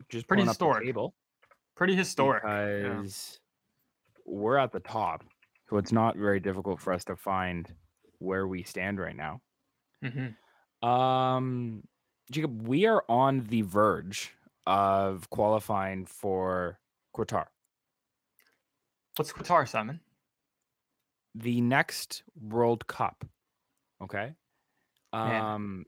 [0.09, 0.83] Just Pretty pulling historic.
[0.85, 1.15] table.
[1.75, 2.43] Pretty historic.
[2.43, 2.77] yeah.
[2.89, 3.39] because
[4.27, 5.23] we're at the top,
[5.67, 7.73] so it's not very difficult for us to find
[8.19, 9.41] where we stand right now.
[10.03, 10.35] Mhm.
[10.87, 11.83] Um,
[12.29, 14.31] Jacob, we are on the verge
[14.67, 16.77] of qualifying for
[17.15, 17.47] Qatar.
[19.15, 20.01] What's Qatar, Simon?
[21.36, 23.25] The next World Cup.
[24.03, 24.34] Okay.
[25.13, 25.86] Um,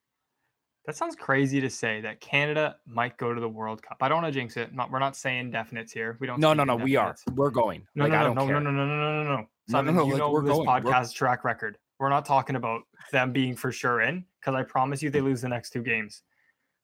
[0.85, 3.97] That sounds crazy to say that Canada might go to the World Cup.
[4.01, 4.73] I don't want to jinx it.
[4.73, 6.17] Not, we're not saying definites here.
[6.19, 6.39] We don't.
[6.39, 7.15] no, no, no, we are.
[7.35, 7.87] We're going.
[7.95, 9.37] No, like, no, I no, no, no, no, no, no, no, no, no.
[9.37, 10.67] no, Simon, no, you like, know we're this going.
[10.67, 11.77] We're- podcast track record.
[11.99, 12.81] We're not talking about
[13.13, 16.21] them being for sure in because I promise you they lose the next two games.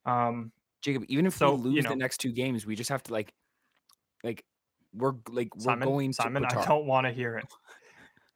[0.05, 0.51] Um,
[0.81, 3.03] Jacob, even if So, we you lose know- the next two games, we just have
[3.03, 3.33] to like,
[4.23, 4.45] like,
[4.93, 7.45] we're like we're Simon, going Simon, to I don't want to hear it.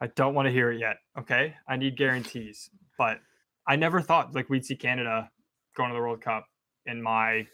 [0.03, 0.97] I don't want to hear it yet.
[1.17, 2.69] Okay, I need guarantees.
[2.97, 3.19] But
[3.65, 5.31] I never thought like we'd see Canada
[5.77, 6.45] going to the World Cup
[6.85, 7.47] in my,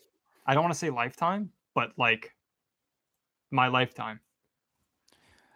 [0.47, 2.33] I don't want to say lifetime, but like
[3.51, 4.19] my lifetime.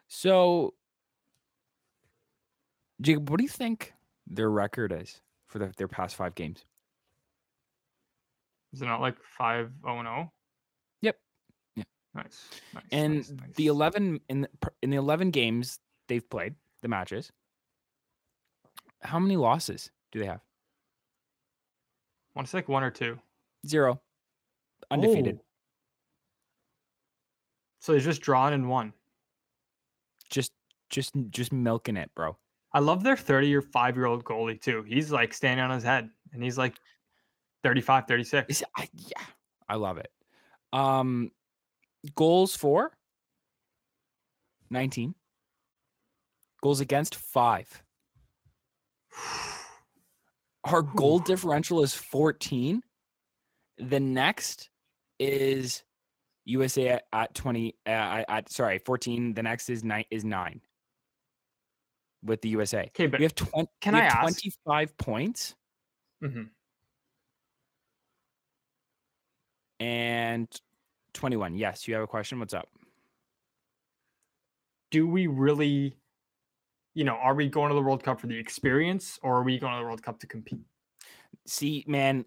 [0.07, 0.75] So,
[3.01, 3.93] Jacob, what do you think
[4.27, 6.63] their record is for the, their past five games?
[8.71, 10.31] Is it not like five oh and oh?
[11.01, 11.17] Yep.
[11.75, 11.83] Yeah.
[12.13, 12.49] Nice.
[12.75, 12.83] Nice.
[12.91, 14.49] And nice, the eleven in the,
[14.83, 17.31] in the eleven games they've played, the matches.
[19.01, 20.41] How many losses do they have?
[22.35, 23.17] I want to say like one or two.
[23.65, 23.99] Zero.
[24.91, 25.39] Undefeated.
[25.39, 25.45] Oh.
[27.79, 28.93] So they're just drawn and won.
[30.29, 30.51] Just
[30.89, 32.37] just just milking it, bro.
[32.73, 34.83] I love their 30 or 5 year old goalie too.
[34.83, 36.75] He's like standing on his head and he's like
[37.63, 38.49] 35, 36.
[38.49, 39.23] Is- I, yeah,
[39.69, 40.11] I love it.
[40.71, 41.31] Um,
[42.15, 42.91] goals for
[44.71, 45.13] 19.
[46.63, 47.83] Goals against five.
[50.63, 52.81] Our goal differential is 14.
[53.79, 54.69] The next
[55.19, 55.83] is
[56.45, 57.75] USA at, at 20.
[57.85, 57.89] Uh,
[58.29, 59.33] at- sorry, 14.
[59.33, 60.05] The next is nine.
[60.09, 60.61] Is nine.
[62.23, 63.67] With the USA, Okay, but we have 20.
[63.81, 65.55] can I have ask- 25 points
[66.23, 66.49] Mhm.
[69.81, 70.47] and
[71.13, 71.55] 21.
[71.55, 72.39] Yes, you have a question.
[72.39, 72.69] What's up?
[74.91, 75.97] do we really,
[76.93, 79.59] you know, are we going to the World Cup for the experience or are we
[79.59, 80.65] going to the World Cup to compete?
[81.45, 82.25] See, man,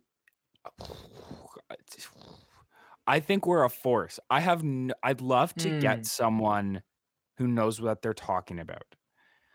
[3.06, 4.18] I think we're a force.
[4.30, 4.60] I have.
[4.60, 5.70] N- I'd love to Mm.
[5.70, 6.82] get someone
[7.38, 8.96] who knows what they're talking about.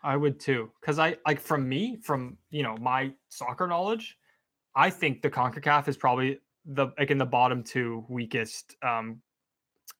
[0.02, 0.72] I would too.
[0.80, 4.18] Because I like from me, from you know, my soccer knowledge,
[4.76, 9.22] I think the CONCACAF is probably the like in the bottom two weakest um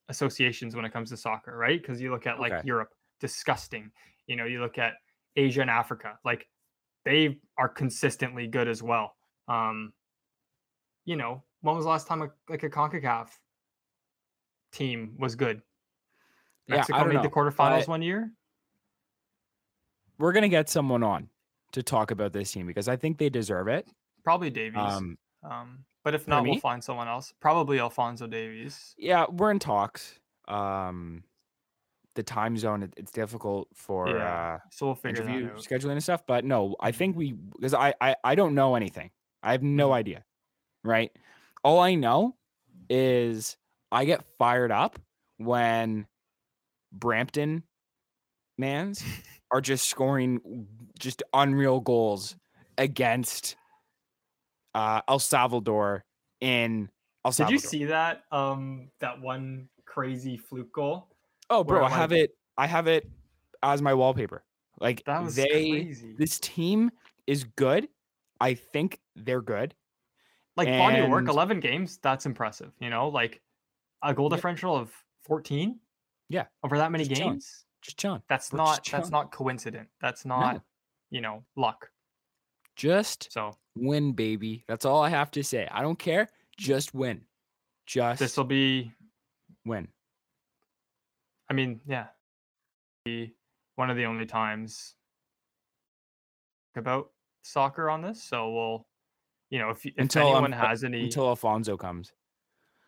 [0.09, 1.81] associations when it comes to soccer, right?
[1.81, 2.63] Because you look at like Okay.
[2.63, 3.93] Europe, disgusting.
[4.27, 4.95] You know, you look at
[5.37, 6.47] Asia and Africa, like
[7.05, 9.15] they are consistently good as well.
[9.49, 9.93] Um,
[11.05, 13.29] you know, when was the last time a, like a CONCACAF
[14.73, 15.63] team was good?
[16.69, 18.31] Yeah, I Mexico don't made the quarterfinals one year.
[20.19, 21.29] We're gonna get someone on
[21.73, 23.89] to talk about this team because I think they deserve it.
[24.25, 24.79] Probably Davies.
[24.81, 27.33] Um, Um, but if not, we'll find someone else.
[27.41, 28.95] Probably Alphonso Davies.
[28.97, 30.19] yeah, we're in talks.
[30.49, 31.25] Um,
[32.15, 36.03] the time zone it- it's difficult for Yeah, uh, So we'll figure interview scheduling and
[36.03, 36.27] stuff.
[36.27, 39.11] But no, I think we because I, I I don't know anything.
[39.43, 39.95] I have no Mhm.
[39.95, 40.25] idea.
[40.85, 41.11] Right.
[41.65, 42.37] All I know
[42.91, 43.57] is
[43.91, 44.99] I get fired up
[45.39, 46.07] when
[46.93, 47.65] Brampton
[48.59, 49.03] mans
[49.51, 50.67] are just scoring
[50.99, 52.37] just unreal goals
[52.79, 53.57] against
[54.75, 56.05] uh El Salvador
[56.41, 56.91] in
[57.25, 58.25] El Did you see that?
[58.33, 61.09] Um, that one crazy fluke goal.
[61.53, 62.31] Oh, bro, I have it.
[62.57, 63.09] I have it
[63.63, 64.43] as my wallpaper.
[64.81, 66.15] Like That was they, crazy.
[66.19, 66.91] this team
[67.27, 67.89] is good.
[68.41, 69.75] I think they're good.
[70.57, 71.99] Like body of work, eleven games.
[72.03, 72.73] That's impressive.
[72.81, 73.41] You know, like
[74.03, 74.37] a goal Yeah.
[74.37, 74.93] differential of
[75.25, 75.79] fourteen.
[76.29, 77.35] Yeah, Over that many just chilling.
[77.35, 77.65] games.
[77.83, 78.23] Just chilling.
[78.29, 78.85] That's We're not.
[78.91, 79.89] That's not coincident.
[80.01, 80.63] That's not.
[81.11, 81.91] You know, luck.
[82.77, 84.65] Just So win, baby.
[84.67, 85.69] That's all I have to say.
[85.71, 86.29] I don't care.
[86.57, 87.21] Just win.
[87.87, 88.93] Just this will be.
[89.67, 89.89] win.
[91.53, 92.07] I mean, yeah,
[93.77, 94.95] one of the only times
[96.77, 97.11] about
[97.43, 98.25] soccer on this.
[98.25, 98.87] So we'll,
[99.51, 102.11] you know, if if Until, um, anyone uh, has any, Until Alphonso comes.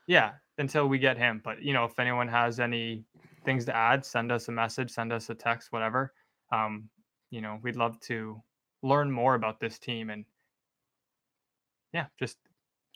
[0.07, 1.43] yeah, until we get him.
[1.45, 3.05] But you know, if anyone has any
[3.45, 6.15] things to add, send us a message, send us a text, whatever.
[6.51, 6.89] Um,
[7.31, 8.43] you know, we'd love to
[8.83, 10.25] learn more about this team and
[11.93, 12.39] yeah, just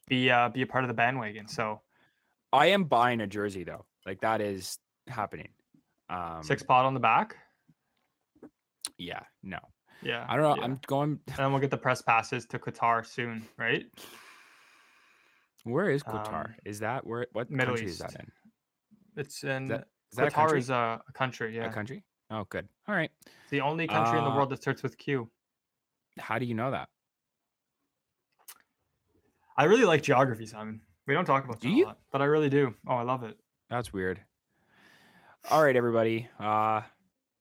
[0.06, 1.46] be uh be a part of the bandwagon.
[1.46, 1.82] So
[2.54, 3.84] I am buying a jersey though.
[4.06, 5.48] Like that is happening.
[6.10, 7.36] Um six pot on the back.
[8.96, 9.58] Yeah, no.
[10.02, 10.24] Yeah.
[10.28, 10.56] I don't know.
[10.56, 10.64] yeah.
[10.64, 13.84] I'm going and then we'll get the press passes to Qatar soon, right?
[15.64, 16.46] where is Qatar?
[16.46, 18.30] Um, is that where what Middle country is that in?
[19.16, 21.54] It's in that- Is that a Qatar is a, a country.
[21.54, 22.04] Yeah, A country?
[22.30, 22.66] Oh, good.
[22.86, 23.10] All right.
[23.26, 25.30] It's the only country in the Uh, world that starts with Q.
[26.18, 26.88] How do you know that?
[29.56, 30.80] I really like geography, Simon.
[31.06, 31.84] We don't talk about Do that you?
[31.84, 32.74] a lot, but I really do.
[32.86, 33.36] Oh, I love it.
[33.70, 34.20] That's weird.
[35.50, 36.28] All right, everybody.
[36.38, 36.82] Uh,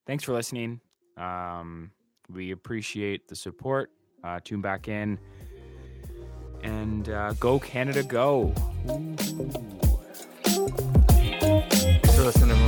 [0.06, 0.80] thanks for listening.
[1.18, 1.92] Um,
[2.30, 3.92] we appreciate the support.
[4.24, 5.20] Uh, tune back in
[6.64, 8.54] and uh, go Canada, go.
[8.86, 9.32] Thanks
[12.16, 12.67] for listening.